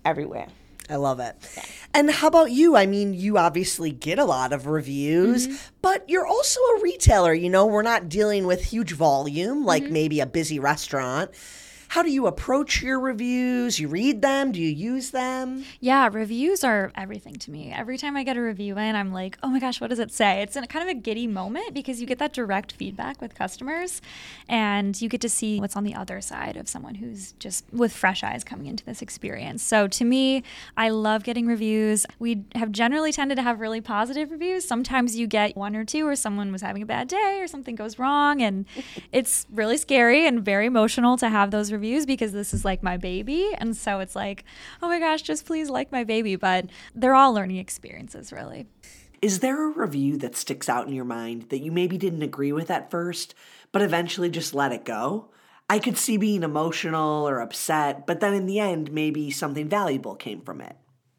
everywhere. 0.04 0.48
I 0.88 0.96
love 0.96 1.20
it. 1.20 1.36
And 1.92 2.10
how 2.10 2.28
about 2.28 2.50
you? 2.50 2.76
I 2.76 2.86
mean, 2.86 3.14
you 3.14 3.38
obviously 3.38 3.90
get 3.90 4.18
a 4.18 4.24
lot 4.24 4.52
of 4.52 4.66
reviews, 4.66 5.46
mm-hmm. 5.46 5.56
but 5.82 6.08
you're 6.08 6.26
also 6.26 6.60
a 6.60 6.80
retailer. 6.80 7.34
You 7.34 7.50
know, 7.50 7.66
we're 7.66 7.82
not 7.82 8.08
dealing 8.08 8.46
with 8.46 8.64
huge 8.64 8.92
volume 8.92 9.64
like 9.64 9.84
mm-hmm. 9.84 9.92
maybe 9.92 10.20
a 10.20 10.26
busy 10.26 10.58
restaurant. 10.58 11.30
How 11.88 12.02
do 12.02 12.10
you 12.10 12.26
approach 12.26 12.82
your 12.82 13.00
reviews? 13.00 13.80
You 13.80 13.88
read 13.88 14.20
them? 14.20 14.52
Do 14.52 14.60
you 14.60 14.68
use 14.68 15.10
them? 15.10 15.64
Yeah, 15.80 16.10
reviews 16.12 16.62
are 16.62 16.92
everything 16.94 17.36
to 17.36 17.50
me. 17.50 17.72
Every 17.72 17.96
time 17.96 18.14
I 18.14 18.24
get 18.24 18.36
a 18.36 18.42
review 18.42 18.76
in, 18.76 18.94
I'm 18.94 19.10
like, 19.10 19.38
oh 19.42 19.48
my 19.48 19.58
gosh, 19.58 19.80
what 19.80 19.88
does 19.88 19.98
it 19.98 20.12
say? 20.12 20.42
It's 20.42 20.54
in 20.54 20.66
kind 20.66 20.86
of 20.86 20.94
a 20.94 21.00
giddy 21.00 21.26
moment 21.26 21.72
because 21.72 21.98
you 21.98 22.06
get 22.06 22.18
that 22.18 22.34
direct 22.34 22.72
feedback 22.72 23.22
with 23.22 23.34
customers 23.34 24.02
and 24.50 25.00
you 25.00 25.08
get 25.08 25.22
to 25.22 25.30
see 25.30 25.60
what's 25.60 25.76
on 25.76 25.84
the 25.84 25.94
other 25.94 26.20
side 26.20 26.58
of 26.58 26.68
someone 26.68 26.94
who's 26.96 27.32
just 27.38 27.64
with 27.72 27.94
fresh 27.94 28.22
eyes 28.22 28.44
coming 28.44 28.66
into 28.66 28.84
this 28.84 29.00
experience. 29.00 29.62
So 29.62 29.88
to 29.88 30.04
me, 30.04 30.42
I 30.76 30.90
love 30.90 31.24
getting 31.24 31.46
reviews. 31.46 32.04
We 32.18 32.44
have 32.54 32.70
generally 32.70 33.12
tended 33.12 33.36
to 33.36 33.42
have 33.42 33.60
really 33.60 33.80
positive 33.80 34.30
reviews. 34.30 34.66
Sometimes 34.66 35.16
you 35.16 35.26
get 35.26 35.56
one 35.56 35.74
or 35.74 35.86
two 35.86 36.04
where 36.04 36.16
someone 36.16 36.52
was 36.52 36.60
having 36.60 36.82
a 36.82 36.86
bad 36.86 37.08
day 37.08 37.38
or 37.40 37.46
something 37.46 37.76
goes 37.76 37.98
wrong 37.98 38.42
and 38.42 38.66
it's 39.12 39.46
really 39.50 39.78
scary 39.78 40.26
and 40.26 40.44
very 40.44 40.66
emotional 40.66 41.16
to 41.16 41.30
have 41.30 41.50
those 41.50 41.72
reviews 41.72 41.77
because 42.06 42.32
this 42.32 42.52
is 42.52 42.64
like 42.64 42.82
my 42.82 42.96
baby 42.96 43.50
and 43.58 43.76
so 43.76 44.00
it's 44.00 44.16
like 44.16 44.44
oh 44.82 44.88
my 44.88 44.98
gosh 44.98 45.22
just 45.22 45.46
please 45.46 45.70
like 45.70 45.90
my 45.92 46.04
baby 46.04 46.36
but 46.36 46.66
they're 46.94 47.14
all 47.14 47.32
learning 47.32 47.56
experiences 47.56 48.32
really 48.32 48.66
Is 49.20 49.40
there 49.40 49.68
a 49.68 49.72
review 49.72 50.16
that 50.18 50.36
sticks 50.36 50.68
out 50.68 50.86
in 50.86 50.94
your 50.94 51.04
mind 51.04 51.46
that 51.48 51.58
you 51.58 51.72
maybe 51.72 51.98
didn't 51.98 52.22
agree 52.22 52.52
with 52.52 52.70
at 52.70 52.88
first, 52.88 53.34
but 53.72 53.82
eventually 53.82 54.30
just 54.30 54.54
let 54.54 54.70
it 54.70 54.84
go? 54.84 55.30
I 55.68 55.80
could 55.80 55.98
see 55.98 56.16
being 56.16 56.44
emotional 56.44 57.28
or 57.28 57.40
upset, 57.40 58.06
but 58.06 58.20
then 58.20 58.32
in 58.32 58.46
the 58.46 58.60
end, 58.60 58.92
maybe 58.92 59.30
something 59.32 59.68
valuable 59.68 60.14
came 60.14 60.40
from 60.40 60.60
it. 60.60 60.76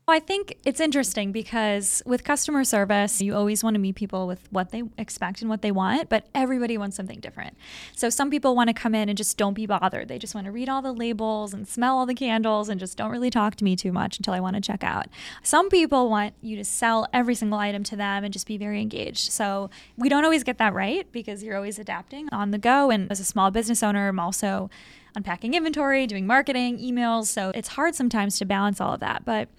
I 0.10 0.20
think 0.20 0.58
it's 0.66 0.80
interesting 0.80 1.32
because 1.32 2.02
with 2.06 2.24
customer 2.24 2.64
service, 2.64 3.22
you 3.22 3.36
always 3.36 3.64
want 3.64 3.76
to 3.76 3.80
meet 3.80 3.96
people 3.96 4.28
with 4.28 4.48
what 4.52 4.72
they 4.72 4.84
expect 4.98 5.42
and 5.42 5.50
what 5.50 5.62
they 5.62 5.72
want, 5.72 6.10
but 6.10 6.26
everybody 6.34 6.78
wants 6.78 6.96
something 6.96 7.20
different. 7.20 7.56
So 7.96 8.10
some 8.10 8.30
people 8.30 8.56
want 8.56 8.68
to 8.70 8.74
come 8.74 8.96
in 8.96 9.10
and 9.10 9.18
just 9.18 9.38
don't 9.38 9.54
be 9.54 9.66
bothered. 9.66 10.08
They 10.08 10.20
just 10.20 10.36
want 10.36 10.46
to 10.46 10.52
read 10.52 10.70
all 10.70 10.82
the 10.82 10.94
labels 10.94 11.54
and 11.54 11.68
smell 11.68 11.98
all 11.98 12.06
the 12.06 12.16
candles 12.16 12.70
and 12.70 12.80
just 12.80 12.98
don't 12.98 13.12
really 13.12 13.30
talk 13.30 13.56
to 13.56 13.64
me 13.64 13.76
too 13.76 13.92
much 13.92 14.18
until 14.18 14.34
I 14.34 14.40
want 14.40 14.56
to 14.56 14.62
check 14.62 14.84
out. 14.84 15.08
Some 15.44 15.70
people 15.70 16.10
want 16.10 16.34
you 16.42 16.56
to 16.58 16.66
sell 16.66 17.08
every 17.14 17.36
single 17.36 17.60
item 17.60 17.84
to 17.86 17.96
them 17.96 18.24
and 18.24 18.34
just 18.34 18.48
be 18.48 18.58
very 18.58 18.82
engaged. 18.82 19.32
So 19.32 19.70
we 19.98 20.10
don't 20.10 20.24
always 20.24 20.44
get 20.44 20.58
that 20.58 20.74
right 20.74 21.12
because 21.12 21.44
you're 21.44 21.56
always 21.56 21.80
adapting 21.80 22.30
on 22.32 22.52
the 22.52 22.58
go. 22.58 22.90
And 22.90 23.12
as 23.12 23.20
a 23.20 23.26
small 23.26 23.52
business 23.52 23.84
owner, 23.84 24.08
I'm 24.08 24.20
also 24.20 24.70
unpacking 25.16 25.54
inventory, 25.54 26.08
doing 26.08 26.28
marketing, 26.28 26.80
emails. 26.80 27.28
So 27.28 27.52
it's 27.56 27.70
hard 27.70 27.96
sometimes 27.96 28.38
to 28.40 28.46
balance 28.46 28.80
all 28.80 28.94
of 28.94 29.00
that. 29.00 29.26
But 29.26 29.50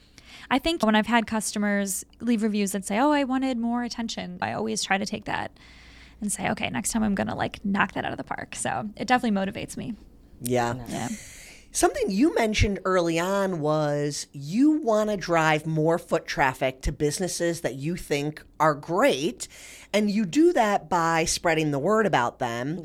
I 0.50 0.58
think 0.58 0.82
when 0.82 0.94
I've 0.96 1.06
had 1.06 1.26
customers 1.26 2.04
leave 2.20 2.42
reviews 2.42 2.72
that 2.72 2.84
say, 2.84 2.98
"Oh, 2.98 3.12
I 3.12 3.24
wanted 3.24 3.58
more 3.58 3.82
attention," 3.84 4.38
I 4.42 4.52
always 4.52 4.82
try 4.82 4.98
to 4.98 5.06
take 5.06 5.24
that 5.26 5.52
and 6.20 6.32
say, 6.32 6.50
"Okay, 6.50 6.68
next 6.70 6.90
time 6.90 7.02
I'm 7.02 7.14
going 7.14 7.28
to 7.28 7.34
like 7.34 7.64
knock 7.64 7.92
that 7.92 8.04
out 8.04 8.12
of 8.12 8.18
the 8.18 8.24
park." 8.24 8.56
So, 8.56 8.90
it 8.96 9.06
definitely 9.06 9.38
motivates 9.40 9.76
me. 9.76 9.94
Yeah. 10.42 10.74
Yeah. 10.88 11.08
Something 11.72 12.10
you 12.10 12.34
mentioned 12.34 12.80
early 12.84 13.20
on 13.20 13.60
was 13.60 14.26
you 14.32 14.72
want 14.72 15.08
to 15.08 15.16
drive 15.16 15.66
more 15.66 15.98
foot 15.98 16.26
traffic 16.26 16.82
to 16.82 16.90
businesses 16.90 17.60
that 17.60 17.76
you 17.76 17.94
think 17.94 18.42
are 18.58 18.74
great, 18.74 19.46
and 19.92 20.10
you 20.10 20.26
do 20.26 20.52
that 20.52 20.88
by 20.88 21.24
spreading 21.26 21.70
the 21.70 21.78
word 21.78 22.06
about 22.06 22.40
them. 22.40 22.82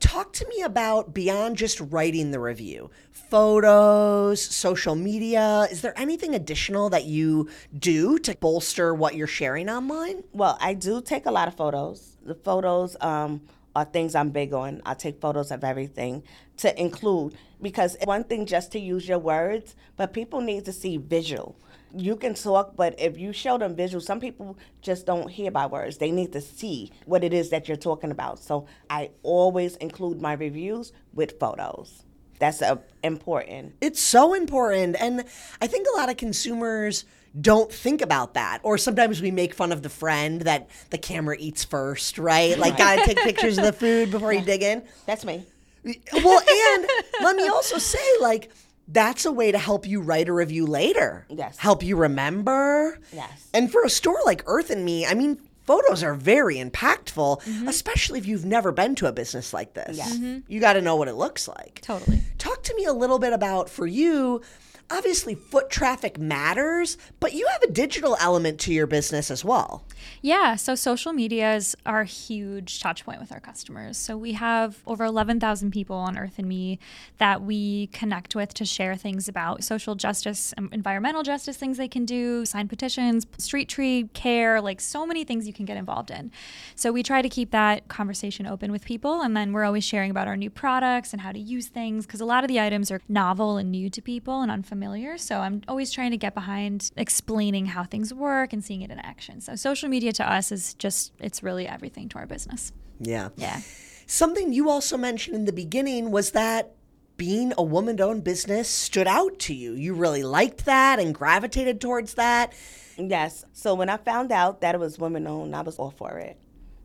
Talk 0.00 0.32
to 0.34 0.48
me 0.48 0.62
about 0.62 1.14
beyond 1.14 1.56
just 1.56 1.80
writing 1.80 2.30
the 2.30 2.40
review 2.40 2.90
photos, 3.10 4.40
social 4.40 4.94
media. 4.94 5.66
Is 5.70 5.80
there 5.80 5.98
anything 5.98 6.34
additional 6.34 6.90
that 6.90 7.04
you 7.04 7.48
do 7.76 8.18
to 8.20 8.36
bolster 8.36 8.94
what 8.94 9.16
you're 9.16 9.26
sharing 9.26 9.68
online? 9.68 10.22
Well, 10.32 10.56
I 10.60 10.74
do 10.74 11.02
take 11.02 11.26
a 11.26 11.30
lot 11.30 11.48
of 11.48 11.56
photos. 11.56 12.16
The 12.24 12.34
photos 12.34 12.96
um, 13.00 13.40
are 13.74 13.84
things 13.84 14.14
I'm 14.14 14.30
big 14.30 14.52
on. 14.52 14.80
I 14.86 14.94
take 14.94 15.20
photos 15.20 15.50
of 15.50 15.64
everything 15.64 16.22
to 16.58 16.80
include 16.80 17.34
because 17.60 17.96
one 18.04 18.24
thing 18.24 18.46
just 18.46 18.72
to 18.72 18.78
use 18.78 19.08
your 19.08 19.18
words, 19.18 19.74
but 19.96 20.12
people 20.12 20.40
need 20.40 20.64
to 20.66 20.72
see 20.72 20.96
visual. 20.98 21.56
You 21.94 22.16
can 22.16 22.34
talk, 22.34 22.76
but 22.76 22.98
if 22.98 23.18
you 23.18 23.32
show 23.32 23.58
them 23.58 23.74
visual, 23.74 24.00
some 24.00 24.20
people 24.20 24.58
just 24.82 25.06
don't 25.06 25.28
hear 25.28 25.50
by 25.50 25.66
words. 25.66 25.98
They 25.98 26.10
need 26.10 26.32
to 26.32 26.40
see 26.40 26.92
what 27.06 27.24
it 27.24 27.32
is 27.32 27.50
that 27.50 27.68
you're 27.68 27.76
talking 27.76 28.10
about. 28.10 28.38
So 28.38 28.66
I 28.90 29.10
always 29.22 29.76
include 29.76 30.20
my 30.20 30.34
reviews 30.34 30.92
with 31.14 31.38
photos. 31.38 32.02
That's 32.38 32.60
uh, 32.60 32.76
important. 33.02 33.74
It's 33.80 34.00
so 34.00 34.34
important. 34.34 34.96
And 35.00 35.24
I 35.60 35.66
think 35.66 35.86
a 35.94 35.96
lot 35.96 36.10
of 36.10 36.16
consumers 36.16 37.04
don't 37.40 37.72
think 37.72 38.02
about 38.02 38.34
that. 38.34 38.60
Or 38.62 38.78
sometimes 38.78 39.20
we 39.20 39.30
make 39.30 39.54
fun 39.54 39.72
of 39.72 39.82
the 39.82 39.88
friend 39.88 40.42
that 40.42 40.68
the 40.90 40.98
camera 40.98 41.36
eats 41.38 41.64
first, 41.64 42.18
right? 42.18 42.58
Like, 42.58 42.76
gotta 42.76 43.04
take 43.04 43.18
pictures 43.18 43.58
of 43.58 43.64
the 43.64 43.72
food 43.84 44.10
before 44.10 44.32
you 44.32 44.42
dig 44.42 44.62
in. 44.62 44.82
That's 45.06 45.24
me. 45.24 45.44
Well, 45.84 46.40
and 46.40 46.86
let 47.22 47.36
me 47.36 47.46
also 47.48 47.78
say, 47.78 48.04
like, 48.20 48.50
that's 48.88 49.24
a 49.24 49.32
way 49.32 49.52
to 49.52 49.58
help 49.58 49.86
you 49.86 50.00
write 50.00 50.28
a 50.28 50.32
review 50.32 50.66
later. 50.66 51.26
Yes. 51.28 51.56
Help 51.58 51.82
you 51.82 51.96
remember. 51.96 52.98
Yes. 53.12 53.48
And 53.52 53.70
for 53.70 53.82
a 53.84 53.90
store 53.90 54.20
like 54.24 54.42
Earth 54.46 54.70
and 54.70 54.84
Me, 54.84 55.06
I 55.06 55.14
mean, 55.14 55.40
photos 55.64 56.02
are 56.02 56.14
very 56.14 56.56
impactful, 56.56 57.42
mm-hmm. 57.42 57.68
especially 57.68 58.18
if 58.18 58.26
you've 58.26 58.44
never 58.44 58.72
been 58.72 58.94
to 58.96 59.06
a 59.06 59.12
business 59.12 59.52
like 59.52 59.74
this. 59.74 59.96
Yes. 59.96 60.16
Mm-hmm. 60.16 60.38
You 60.48 60.60
got 60.60 60.74
to 60.74 60.80
know 60.80 60.96
what 60.96 61.08
it 61.08 61.14
looks 61.14 61.48
like. 61.48 61.80
Totally. 61.82 62.20
Talk 62.38 62.62
to 62.64 62.74
me 62.76 62.84
a 62.84 62.92
little 62.92 63.18
bit 63.18 63.32
about 63.32 63.68
for 63.68 63.86
you 63.86 64.42
obviously 64.90 65.34
foot 65.34 65.70
traffic 65.70 66.18
matters, 66.18 66.96
but 67.20 67.34
you 67.34 67.46
have 67.48 67.62
a 67.62 67.72
digital 67.72 68.16
element 68.20 68.60
to 68.60 68.72
your 68.72 68.86
business 68.86 69.30
as 69.30 69.44
well. 69.44 69.84
Yeah, 70.22 70.56
so 70.56 70.74
social 70.74 71.12
media 71.12 71.54
is 71.54 71.76
our 71.84 72.04
huge 72.04 72.80
touch 72.80 73.04
point 73.04 73.20
with 73.20 73.32
our 73.32 73.40
customers. 73.40 73.98
So 73.98 74.16
we 74.16 74.32
have 74.32 74.82
over 74.86 75.04
11,000 75.04 75.70
people 75.70 75.96
on 75.96 76.16
Earth 76.16 76.38
and 76.38 76.48
Me 76.48 76.78
that 77.18 77.42
we 77.42 77.88
connect 77.88 78.34
with 78.34 78.54
to 78.54 78.64
share 78.64 78.96
things 78.96 79.28
about 79.28 79.62
social 79.62 79.94
justice, 79.94 80.54
um, 80.56 80.70
environmental 80.72 81.22
justice 81.22 81.56
things 81.56 81.76
they 81.76 81.88
can 81.88 82.04
do, 82.04 82.44
sign 82.46 82.66
petitions, 82.66 83.26
street 83.38 83.68
tree 83.68 84.08
care, 84.14 84.60
like 84.60 84.80
so 84.80 85.06
many 85.06 85.22
things 85.22 85.46
you 85.46 85.52
can 85.52 85.66
get 85.66 85.76
involved 85.76 86.10
in. 86.10 86.30
So 86.74 86.92
we 86.92 87.02
try 87.02 87.20
to 87.20 87.28
keep 87.28 87.50
that 87.50 87.88
conversation 87.88 88.46
open 88.46 88.72
with 88.72 88.84
people 88.84 89.20
and 89.20 89.36
then 89.36 89.52
we're 89.52 89.64
always 89.64 89.84
sharing 89.84 90.10
about 90.10 90.28
our 90.28 90.36
new 90.36 90.50
products 90.50 91.12
and 91.12 91.20
how 91.20 91.32
to 91.32 91.38
use 91.38 91.66
things 91.68 92.06
because 92.06 92.20
a 92.20 92.24
lot 92.24 92.42
of 92.42 92.48
the 92.48 92.58
items 92.58 92.90
are 92.90 93.00
novel 93.08 93.58
and 93.58 93.70
new 93.70 93.90
to 93.90 94.00
people 94.00 94.40
and 94.40 94.50
unfamiliar. 94.50 95.18
So 95.18 95.40
I'm 95.40 95.62
always 95.68 95.90
trying 95.90 96.10
to 96.12 96.16
get 96.16 96.34
behind 96.34 96.90
explaining 96.96 97.66
how 97.66 97.84
things 97.84 98.14
work 98.14 98.52
and 98.52 98.64
seeing 98.64 98.82
it 98.82 98.90
in 98.90 98.98
action. 99.00 99.40
So 99.40 99.56
social 99.56 99.88
media 99.88 100.05
to 100.12 100.30
us 100.30 100.52
is 100.52 100.74
just 100.74 101.12
it's 101.18 101.42
really 101.42 101.66
everything 101.66 102.08
to 102.10 102.18
our 102.18 102.26
business. 102.26 102.72
Yeah. 103.00 103.30
Yeah. 103.36 103.60
Something 104.06 104.52
you 104.52 104.70
also 104.70 104.96
mentioned 104.96 105.36
in 105.36 105.44
the 105.44 105.52
beginning 105.52 106.10
was 106.10 106.32
that 106.32 106.72
being 107.16 107.52
a 107.56 107.62
woman 107.62 108.00
owned 108.00 108.24
business 108.24 108.68
stood 108.68 109.06
out 109.06 109.38
to 109.40 109.54
you. 109.54 109.72
You 109.72 109.94
really 109.94 110.22
liked 110.22 110.66
that 110.66 110.98
and 110.98 111.14
gravitated 111.14 111.80
towards 111.80 112.14
that. 112.14 112.52
Yes. 112.98 113.44
So 113.52 113.74
when 113.74 113.88
I 113.88 113.96
found 113.96 114.32
out 114.32 114.60
that 114.60 114.74
it 114.74 114.78
was 114.78 114.98
woman 114.98 115.26
owned, 115.26 115.54
I 115.54 115.62
was 115.62 115.76
all 115.78 115.90
for 115.90 116.18
it. 116.18 116.38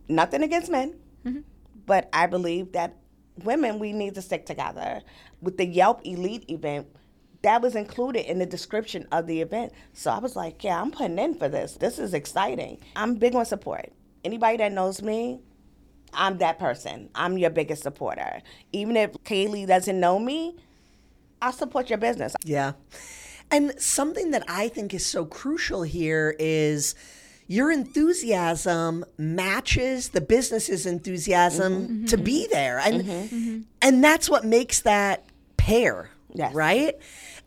Nothing 0.07 0.43
against 0.43 0.71
men, 0.71 0.95
mm-hmm. 1.25 1.41
but 1.85 2.09
I 2.11 2.27
believe 2.27 2.73
that 2.73 2.95
women, 3.43 3.79
we 3.79 3.93
need 3.93 4.15
to 4.15 4.21
stick 4.21 4.45
together. 4.45 5.01
With 5.41 5.57
the 5.57 5.65
Yelp 5.65 6.01
Elite 6.03 6.49
event, 6.49 6.87
that 7.43 7.61
was 7.61 7.75
included 7.75 8.29
in 8.29 8.39
the 8.39 8.45
description 8.45 9.07
of 9.11 9.27
the 9.27 9.41
event. 9.41 9.73
So 9.93 10.11
I 10.11 10.19
was 10.19 10.35
like, 10.35 10.63
yeah, 10.63 10.81
I'm 10.81 10.91
putting 10.91 11.17
in 11.17 11.35
for 11.35 11.49
this. 11.49 11.73
This 11.73 11.97
is 11.99 12.13
exciting. 12.13 12.79
I'm 12.95 13.15
big 13.15 13.35
on 13.35 13.45
support. 13.45 13.91
Anybody 14.23 14.57
that 14.57 14.71
knows 14.71 15.01
me, 15.01 15.39
I'm 16.13 16.37
that 16.39 16.59
person. 16.59 17.09
I'm 17.15 17.37
your 17.37 17.49
biggest 17.49 17.83
supporter. 17.83 18.41
Even 18.71 18.95
if 18.97 19.11
Kayli 19.23 19.65
doesn't 19.65 19.99
know 19.99 20.19
me, 20.19 20.57
I'll 21.41 21.51
support 21.51 21.89
your 21.89 21.97
business. 21.97 22.35
Yeah. 22.43 22.73
And 23.49 23.73
something 23.79 24.31
that 24.31 24.43
I 24.47 24.67
think 24.69 24.93
is 24.93 25.05
so 25.05 25.25
crucial 25.25 25.83
here 25.83 26.35
is 26.39 26.95
your 27.47 27.71
enthusiasm 27.71 29.03
matches 29.17 30.09
the 30.09 30.21
business's 30.21 30.85
enthusiasm 30.85 31.73
mm-hmm. 31.73 32.05
to 32.05 32.17
be 32.17 32.47
there. 32.47 32.79
And 32.79 33.03
mm-hmm. 33.03 33.61
and 33.81 34.03
that's 34.03 34.29
what 34.29 34.45
makes 34.45 34.81
that 34.81 35.25
pair. 35.57 36.11
Yes. 36.33 36.53
Right? 36.53 36.95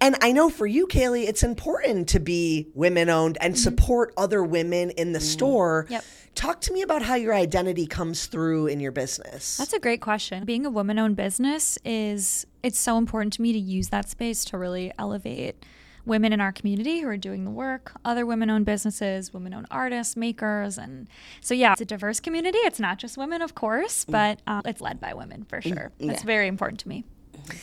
And 0.05 0.19
I 0.21 0.33
know 0.33 0.51
for 0.51 0.67
you, 0.67 0.87
Kayli, 0.87 1.27
it's 1.27 1.43
important 1.43 2.11
to 2.11 2.21
be 2.21 2.69
women 2.75 3.09
owned 3.09 3.39
and 3.41 3.55
mm-hmm. 3.55 3.63
support 3.63 4.13
other 4.19 4.45
women 4.45 4.91
in 4.91 5.13
the 5.13 5.19
mm-hmm. 5.19 5.27
store. 5.27 5.87
Yep. 5.89 6.05
Talk 6.35 6.61
to 6.63 6.75
me 6.75 6.83
about 6.83 7.01
how 7.01 7.15
your 7.15 7.33
identity 7.33 7.87
comes 7.87 8.27
through 8.27 8.67
in 8.67 8.81
your 8.81 8.93
business. 8.93 9.57
That's 9.57 9.73
a 9.73 9.79
great 9.79 10.03
question. 10.03 10.45
Being 10.45 10.67
a 10.67 10.71
woman 10.71 10.99
owned 10.99 11.17
business 11.17 11.79
is 11.87 12.47
it's 12.63 12.79
so 12.79 12.99
important 12.99 13.33
to 13.35 13.43
me 13.43 13.55
to 13.55 13.59
use 13.59 13.89
that 13.89 14.11
space 14.11 14.45
to 14.47 14.59
really 14.59 14.93
elevate 14.99 15.65
women 16.05 16.35
in 16.35 16.41
our 16.43 16.53
community 16.53 17.01
who 17.01 17.09
are 17.09 17.17
doing 17.17 17.47
the 17.47 17.51
work, 17.51 17.93
other 18.05 18.27
women 18.27 18.51
owned 18.51 18.67
businesses, 18.67 19.33
women 19.33 19.55
owned 19.55 19.69
artists, 19.71 20.19
makers. 20.19 20.77
And 20.77 21.09
so, 21.41 21.55
yeah, 21.55 21.73
it's 21.73 21.81
a 21.81 21.87
diverse 21.87 22.21
community. 22.21 22.59
It's 22.59 22.79
not 22.79 22.99
just 22.99 23.17
women, 23.17 23.41
of 23.41 23.55
course, 23.55 24.05
mm. 24.05 24.13
but 24.13 24.43
um, 24.47 24.61
it's 24.67 24.83
led 24.83 25.01
by 25.01 25.15
women 25.15 25.45
for 25.45 25.63
mm, 25.63 25.75
sure. 25.75 25.93
That's 25.99 26.21
yeah. 26.21 26.27
very 26.27 26.47
important 26.47 26.81
to 26.81 26.89
me. 26.91 27.05
Mm-hmm. 27.39 27.57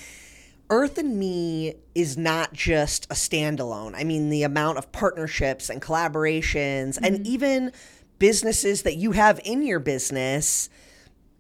Earth 0.71 0.97
and 0.97 1.19
Me 1.19 1.75
is 1.93 2.17
not 2.17 2.53
just 2.53 3.05
a 3.11 3.13
standalone. 3.13 3.93
I 3.93 4.05
mean, 4.05 4.29
the 4.29 4.43
amount 4.43 4.77
of 4.77 4.91
partnerships 4.93 5.69
and 5.69 5.81
collaborations 5.81 6.97
and 6.97 7.17
mm-hmm. 7.17 7.25
even 7.25 7.71
businesses 8.19 8.83
that 8.83 8.95
you 8.95 9.11
have 9.11 9.41
in 9.43 9.63
your 9.63 9.79
business 9.79 10.69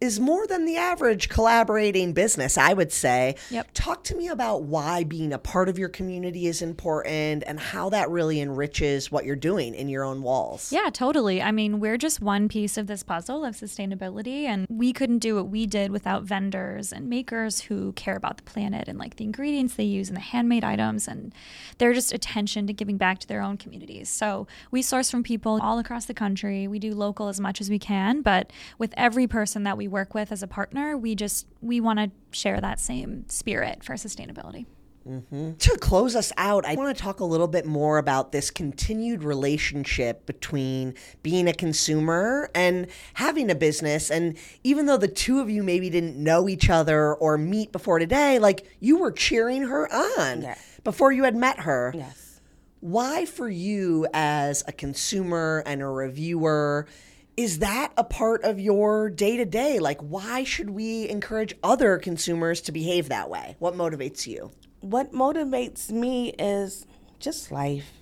is 0.01 0.19
more 0.19 0.47
than 0.47 0.65
the 0.65 0.75
average 0.77 1.29
collaborating 1.29 2.11
business, 2.11 2.57
I 2.57 2.73
would 2.73 2.91
say. 2.91 3.35
Yep. 3.51 3.69
Talk 3.75 4.03
to 4.05 4.15
me 4.15 4.27
about 4.27 4.63
why 4.63 5.03
being 5.03 5.31
a 5.31 5.37
part 5.37 5.69
of 5.69 5.77
your 5.77 5.89
community 5.89 6.47
is 6.47 6.63
important 6.63 7.43
and 7.45 7.59
how 7.59 7.89
that 7.91 8.09
really 8.09 8.41
enriches 8.41 9.11
what 9.11 9.25
you're 9.25 9.35
doing 9.35 9.75
in 9.75 9.87
your 9.89 10.03
own 10.03 10.23
walls. 10.23 10.73
Yeah, 10.73 10.89
totally. 10.91 11.39
I 11.41 11.51
mean, 11.51 11.79
we're 11.79 11.97
just 11.97 12.19
one 12.19 12.49
piece 12.49 12.77
of 12.77 12.87
this 12.87 13.03
puzzle 13.03 13.45
of 13.45 13.55
sustainability, 13.55 14.45
and 14.45 14.65
we 14.69 14.91
couldn't 14.91 15.19
do 15.19 15.35
what 15.35 15.49
we 15.49 15.67
did 15.67 15.91
without 15.91 16.23
vendors 16.23 16.91
and 16.91 17.07
makers 17.07 17.61
who 17.61 17.93
care 17.93 18.15
about 18.15 18.37
the 18.37 18.43
planet 18.43 18.87
and 18.87 18.97
like 18.97 19.17
the 19.17 19.23
ingredients 19.23 19.75
they 19.75 19.83
use 19.83 20.07
and 20.07 20.17
the 20.17 20.21
handmade 20.21 20.63
items, 20.63 21.07
and 21.07 21.31
they're 21.77 21.93
just 21.93 22.11
attention 22.11 22.65
to 22.65 22.73
giving 22.73 22.97
back 22.97 23.19
to 23.19 23.27
their 23.27 23.43
own 23.43 23.55
communities. 23.55 24.09
So 24.09 24.47
we 24.71 24.81
source 24.81 25.11
from 25.11 25.21
people 25.21 25.59
all 25.61 25.77
across 25.77 26.05
the 26.05 26.15
country. 26.15 26.67
We 26.67 26.79
do 26.79 26.95
local 26.95 27.27
as 27.27 27.39
much 27.39 27.61
as 27.61 27.69
we 27.69 27.77
can, 27.77 28.23
but 28.23 28.51
with 28.79 28.95
every 28.97 29.27
person 29.27 29.61
that 29.63 29.77
we 29.77 29.90
work 29.91 30.13
with 30.15 30.31
as 30.31 30.41
a 30.41 30.47
partner, 30.47 30.97
we 30.97 31.13
just 31.15 31.45
we 31.61 31.79
want 31.79 31.99
to 31.99 32.09
share 32.31 32.59
that 32.61 32.79
same 32.79 33.27
spirit 33.29 33.83
for 33.83 33.93
sustainability. 33.93 34.65
Mm-hmm. 35.07 35.53
To 35.53 35.77
close 35.79 36.15
us 36.15 36.31
out, 36.37 36.63
I 36.63 36.75
want 36.75 36.95
to 36.95 37.03
talk 37.03 37.21
a 37.21 37.25
little 37.25 37.47
bit 37.47 37.65
more 37.65 37.97
about 37.97 38.31
this 38.31 38.51
continued 38.51 39.23
relationship 39.23 40.27
between 40.27 40.93
being 41.23 41.47
a 41.47 41.53
consumer 41.53 42.51
and 42.53 42.85
having 43.15 43.49
a 43.49 43.55
business. 43.55 44.11
And 44.11 44.37
even 44.63 44.85
though 44.85 44.97
the 44.97 45.07
two 45.07 45.39
of 45.39 45.49
you 45.49 45.63
maybe 45.63 45.89
didn't 45.89 46.17
know 46.17 46.47
each 46.47 46.69
other 46.69 47.15
or 47.15 47.37
meet 47.39 47.71
before 47.71 47.97
today, 47.97 48.37
like 48.37 48.67
you 48.79 48.99
were 48.99 49.11
cheering 49.11 49.63
her 49.63 49.91
on 49.91 50.43
Yeah. 50.43 50.55
before 50.83 51.11
you 51.11 51.23
had 51.23 51.35
met 51.35 51.61
her. 51.61 51.93
Yes. 51.95 52.39
Why, 52.79 53.25
for 53.25 53.49
you 53.49 54.07
as 54.13 54.63
a 54.67 54.71
consumer 54.71 55.63
and 55.65 55.81
a 55.81 55.87
reviewer, 55.87 56.87
is 57.37 57.59
that 57.59 57.93
a 57.97 58.03
part 58.03 58.43
of 58.43 58.59
your 58.59 59.09
day 59.09 59.37
to 59.37 59.45
day? 59.45 59.79
Like, 59.79 59.99
why 60.01 60.43
should 60.43 60.69
we 60.69 61.09
encourage 61.09 61.55
other 61.63 61.97
consumers 61.97 62.61
to 62.61 62.71
behave 62.71 63.09
that 63.09 63.29
way? 63.29 63.55
What 63.59 63.75
motivates 63.75 64.27
you? 64.27 64.51
what 64.81 65.13
motivates 65.13 65.91
me 65.91 66.29
is 66.37 66.85
just 67.19 67.51
life. 67.51 67.93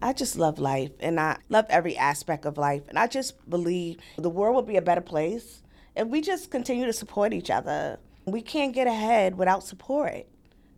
I 0.00 0.12
just 0.12 0.36
love 0.36 0.58
life 0.58 0.92
and 1.00 1.20
I 1.20 1.38
love 1.48 1.66
every 1.68 1.96
aspect 1.96 2.44
of 2.44 2.56
life. 2.56 2.82
And 2.88 2.98
I 2.98 3.06
just 3.06 3.48
believe 3.48 3.98
the 4.16 4.30
world 4.30 4.54
will 4.54 4.62
be 4.62 4.76
a 4.76 4.82
better 4.82 5.00
place 5.00 5.62
if 5.94 6.08
we 6.08 6.20
just 6.20 6.50
continue 6.50 6.86
to 6.86 6.92
support 6.92 7.32
each 7.32 7.50
other. 7.50 7.98
We 8.24 8.40
can't 8.40 8.74
get 8.74 8.86
ahead 8.86 9.36
without 9.36 9.64
support. 9.64 10.26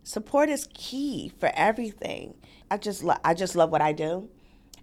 Support 0.03 0.49
is 0.49 0.67
key 0.73 1.31
for 1.39 1.51
everything. 1.55 2.35
I 2.69 2.77
just 2.77 3.03
lo- 3.03 3.17
I 3.23 3.33
just 3.33 3.55
love 3.55 3.71
what 3.71 3.81
I 3.81 3.91
do. 3.91 4.29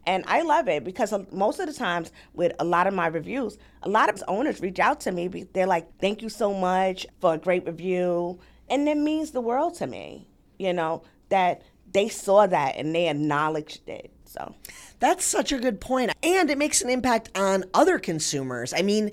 And 0.06 0.24
I 0.26 0.42
love 0.42 0.68
it 0.68 0.82
because 0.84 1.12
uh, 1.12 1.24
most 1.30 1.60
of 1.60 1.66
the 1.66 1.72
times 1.72 2.10
with 2.34 2.52
a 2.58 2.64
lot 2.64 2.86
of 2.86 2.94
my 2.94 3.06
reviews, 3.06 3.56
a 3.82 3.88
lot 3.88 4.08
of 4.08 4.22
owners 4.26 4.60
reach 4.60 4.80
out 4.80 5.00
to 5.02 5.12
me. 5.12 5.28
They're 5.28 5.66
like, 5.66 5.86
"Thank 6.00 6.22
you 6.22 6.28
so 6.28 6.52
much 6.52 7.06
for 7.20 7.34
a 7.34 7.38
great 7.38 7.64
review," 7.66 8.38
and 8.68 8.88
it 8.88 8.96
means 8.96 9.30
the 9.30 9.40
world 9.40 9.74
to 9.76 9.86
me. 9.86 10.26
You 10.58 10.72
know 10.72 11.02
that 11.28 11.62
they 11.92 12.08
saw 12.08 12.46
that 12.46 12.76
and 12.76 12.94
they 12.94 13.08
acknowledged 13.08 13.88
it. 13.88 14.10
So 14.24 14.54
That's 14.98 15.24
such 15.24 15.52
a 15.52 15.58
good 15.58 15.80
point. 15.80 16.10
And 16.22 16.48
it 16.50 16.56
makes 16.56 16.80
an 16.80 16.88
impact 16.88 17.28
on 17.36 17.64
other 17.74 17.98
consumers. 17.98 18.72
I 18.72 18.80
mean, 18.82 19.10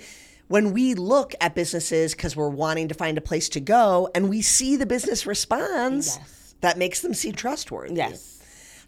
when 0.47 0.71
we 0.71 0.93
look 0.93 1.33
at 1.41 1.55
businesses 1.55 2.13
because 2.15 2.35
we're 2.35 2.47
wanting 2.49 2.87
to 2.87 2.93
find 2.93 3.17
a 3.17 3.21
place 3.21 3.49
to 3.49 3.59
go 3.59 4.09
and 4.15 4.29
we 4.29 4.41
see 4.41 4.75
the 4.77 4.85
business 4.85 5.25
responds, 5.27 6.17
Yes. 6.17 6.55
that 6.61 6.77
makes 6.77 7.01
them 7.01 7.13
seem 7.13 7.33
trustworthy. 7.33 7.95
yes. 7.95 8.38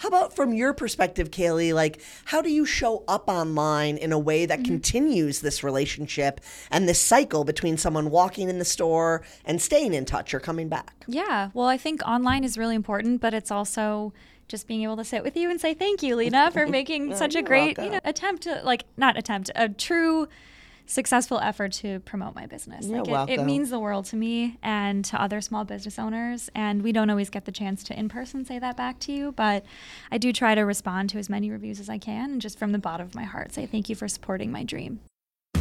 How 0.02 0.08
about 0.08 0.36
from 0.36 0.52
your 0.52 0.74
perspective, 0.74 1.30
Kayli? 1.30 1.76
Like, 1.76 2.02
how 2.26 2.42
do 2.42 2.50
you 2.50 2.66
show 2.66 3.04
up 3.08 3.26
online 3.28 3.98
in 3.98 4.12
a 4.12 4.18
way 4.18 4.48
that 4.48 4.58
mm-hmm. 4.58 4.66
continues 4.66 5.42
this 5.42 5.64
relationship 5.64 6.42
and 6.72 6.90
this 6.90 7.00
cycle 7.00 7.44
between 7.44 7.78
someone 7.78 8.10
walking 8.10 8.50
in 8.50 8.58
the 8.58 8.66
store 8.66 9.22
and 9.46 9.62
staying 9.62 9.94
in 9.94 10.06
touch 10.06 10.34
or 10.34 10.40
coming 10.40 10.70
back? 10.70 11.06
Yeah. 11.06 11.52
Well, 11.54 11.68
I 11.68 11.78
think 11.78 12.02
online 12.02 12.44
is 12.44 12.58
really 12.58 12.74
important, 12.74 13.22
but 13.22 13.36
it's 13.36 13.52
also 13.52 14.12
just 14.48 14.66
being 14.66 14.82
able 14.82 14.98
to 14.98 15.04
sit 15.04 15.22
with 15.22 15.38
you 15.38 15.52
and 15.52 15.62
say 15.62 15.76
thank 15.76 16.02
you, 16.02 16.16
Lina, 16.16 16.50
for 16.50 16.66
making 16.80 17.14
such 17.16 17.36
a 17.36 17.44
great, 17.44 17.78
you 17.78 17.92
know, 17.92 18.00
attempt 18.04 18.42
to 18.42 18.60
like 18.64 18.86
not 18.98 19.20
attempt, 19.20 19.52
a 19.54 19.70
true 19.70 20.28
successful 20.92 21.40
effort 21.40 21.72
to 21.72 22.00
promote 22.02 22.36
my 22.36 22.46
business. 22.46 22.86
You're 22.86 23.04
like 23.04 23.30
it, 23.30 23.40
it 23.40 23.44
means 23.44 23.70
the 23.70 23.80
world 23.80 24.06
to 24.06 24.16
me 24.16 24.58
and 24.62 25.06
to 25.06 25.22
other 25.22 25.40
small 25.42 25.64
business 25.64 25.98
owners. 25.98 26.50
And 26.54 26.84
we 26.84 26.92
don't 26.92 27.10
always 27.10 27.30
get 27.30 27.46
the 27.46 27.52
chance 27.52 27.84
to 27.86 27.98
in 27.98 28.10
person 28.10 28.46
say 28.46 28.60
that 28.60 28.76
back 28.76 29.00
to 29.02 29.12
you, 29.12 29.32
but 29.32 29.66
I 30.12 30.18
do 30.18 30.34
try 30.34 30.54
to 30.56 30.62
respond 30.62 31.10
to 31.12 31.18
as 31.18 31.30
many 31.30 31.50
reviews 31.50 31.80
as 31.80 31.90
I 31.90 31.98
can 31.98 32.32
and 32.32 32.42
just 32.42 32.60
from 32.60 32.74
the 32.74 32.80
bottom 32.80 33.08
of 33.08 33.16
my 33.16 33.24
heart 33.24 33.54
say 33.54 33.66
thank 33.66 33.90
you 33.90 33.96
for 33.96 34.08
supporting 34.08 34.52
my 34.52 34.64
dream. 34.64 35.00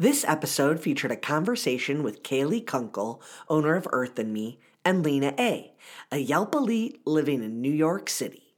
This 0.00 0.24
episode 0.26 0.80
featured 0.80 1.10
a 1.10 1.16
conversation 1.16 2.02
with 2.02 2.22
Kayli 2.22 2.66
Kunkel, 2.66 3.20
owner 3.50 3.76
of 3.76 3.86
Earth 3.92 4.18
and 4.18 4.32
Me, 4.32 4.58
and 4.82 5.04
Lina 5.04 5.34
A., 5.38 5.74
a 6.10 6.16
Yelp 6.16 6.54
elite 6.54 7.02
living 7.04 7.42
in 7.42 7.60
New 7.60 7.70
York 7.70 8.08
City. 8.08 8.54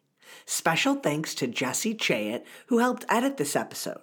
Special 0.47 0.95
thanks 0.95 1.35
to 1.35 1.49
Jesse 1.49 1.97
Chayet, 1.97 2.45
who 2.67 2.79
helped 2.79 3.05
edit 3.09 3.39
this 3.39 3.57
episode. 3.57 4.03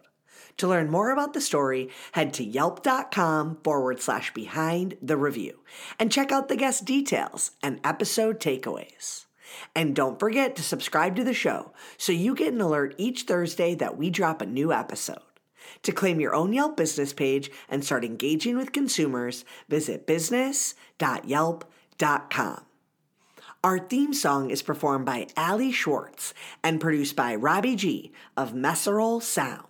To 0.58 0.68
learn 0.68 0.92
more 0.92 1.12
about 1.12 1.32
the 1.32 1.40
story, 1.40 1.90
head 2.12 2.34
to 2.34 2.44
yelp.com 2.44 3.60
forward 3.64 4.02
slash 4.02 4.34
behind 4.34 4.98
the 5.02 5.16
review 5.16 5.60
and 5.98 6.12
check 6.12 6.34
out 6.34 6.50
the 6.50 6.58
guest 6.58 6.84
details 6.84 7.52
and 7.64 7.80
episode 7.86 8.42
takeaways. 8.42 9.28
And 9.74 9.96
don't 9.96 10.20
forget 10.20 10.58
to 10.58 10.62
subscribe 10.62 11.16
to 11.16 11.24
the 11.24 11.34
show 11.34 11.72
so 11.98 12.12
you 12.12 12.36
get 12.36 12.52
an 12.52 12.60
alert 12.60 12.96
each 12.98 13.22
Thursday 13.22 13.76
that 13.76 13.96
we 13.96 14.10
drop 14.10 14.42
a 14.42 14.46
new 14.46 14.74
episode. 14.74 15.22
To 15.84 15.92
claim 15.92 16.20
your 16.20 16.36
own 16.36 16.54
Yelp 16.54 16.78
business 16.78 17.14
page 17.14 17.52
and 17.70 17.84
start 17.84 18.06
engaging 18.06 18.58
with 18.58 18.72
consumers, 18.72 19.46
visit 19.68 20.08
business.yelp.com. 20.08 22.66
Our 23.62 23.80
theme 23.80 24.14
song 24.14 24.52
is 24.52 24.62
performed 24.62 25.06
by 25.06 25.28
Ali 25.36 25.72
Schwartz 25.72 26.34
and 26.64 26.80
produced 26.80 27.18
by 27.18 27.36
Robbie 27.36 27.76
G 27.76 28.14
of 28.38 28.54
Messerol 28.54 29.22
Sound. 29.22 29.66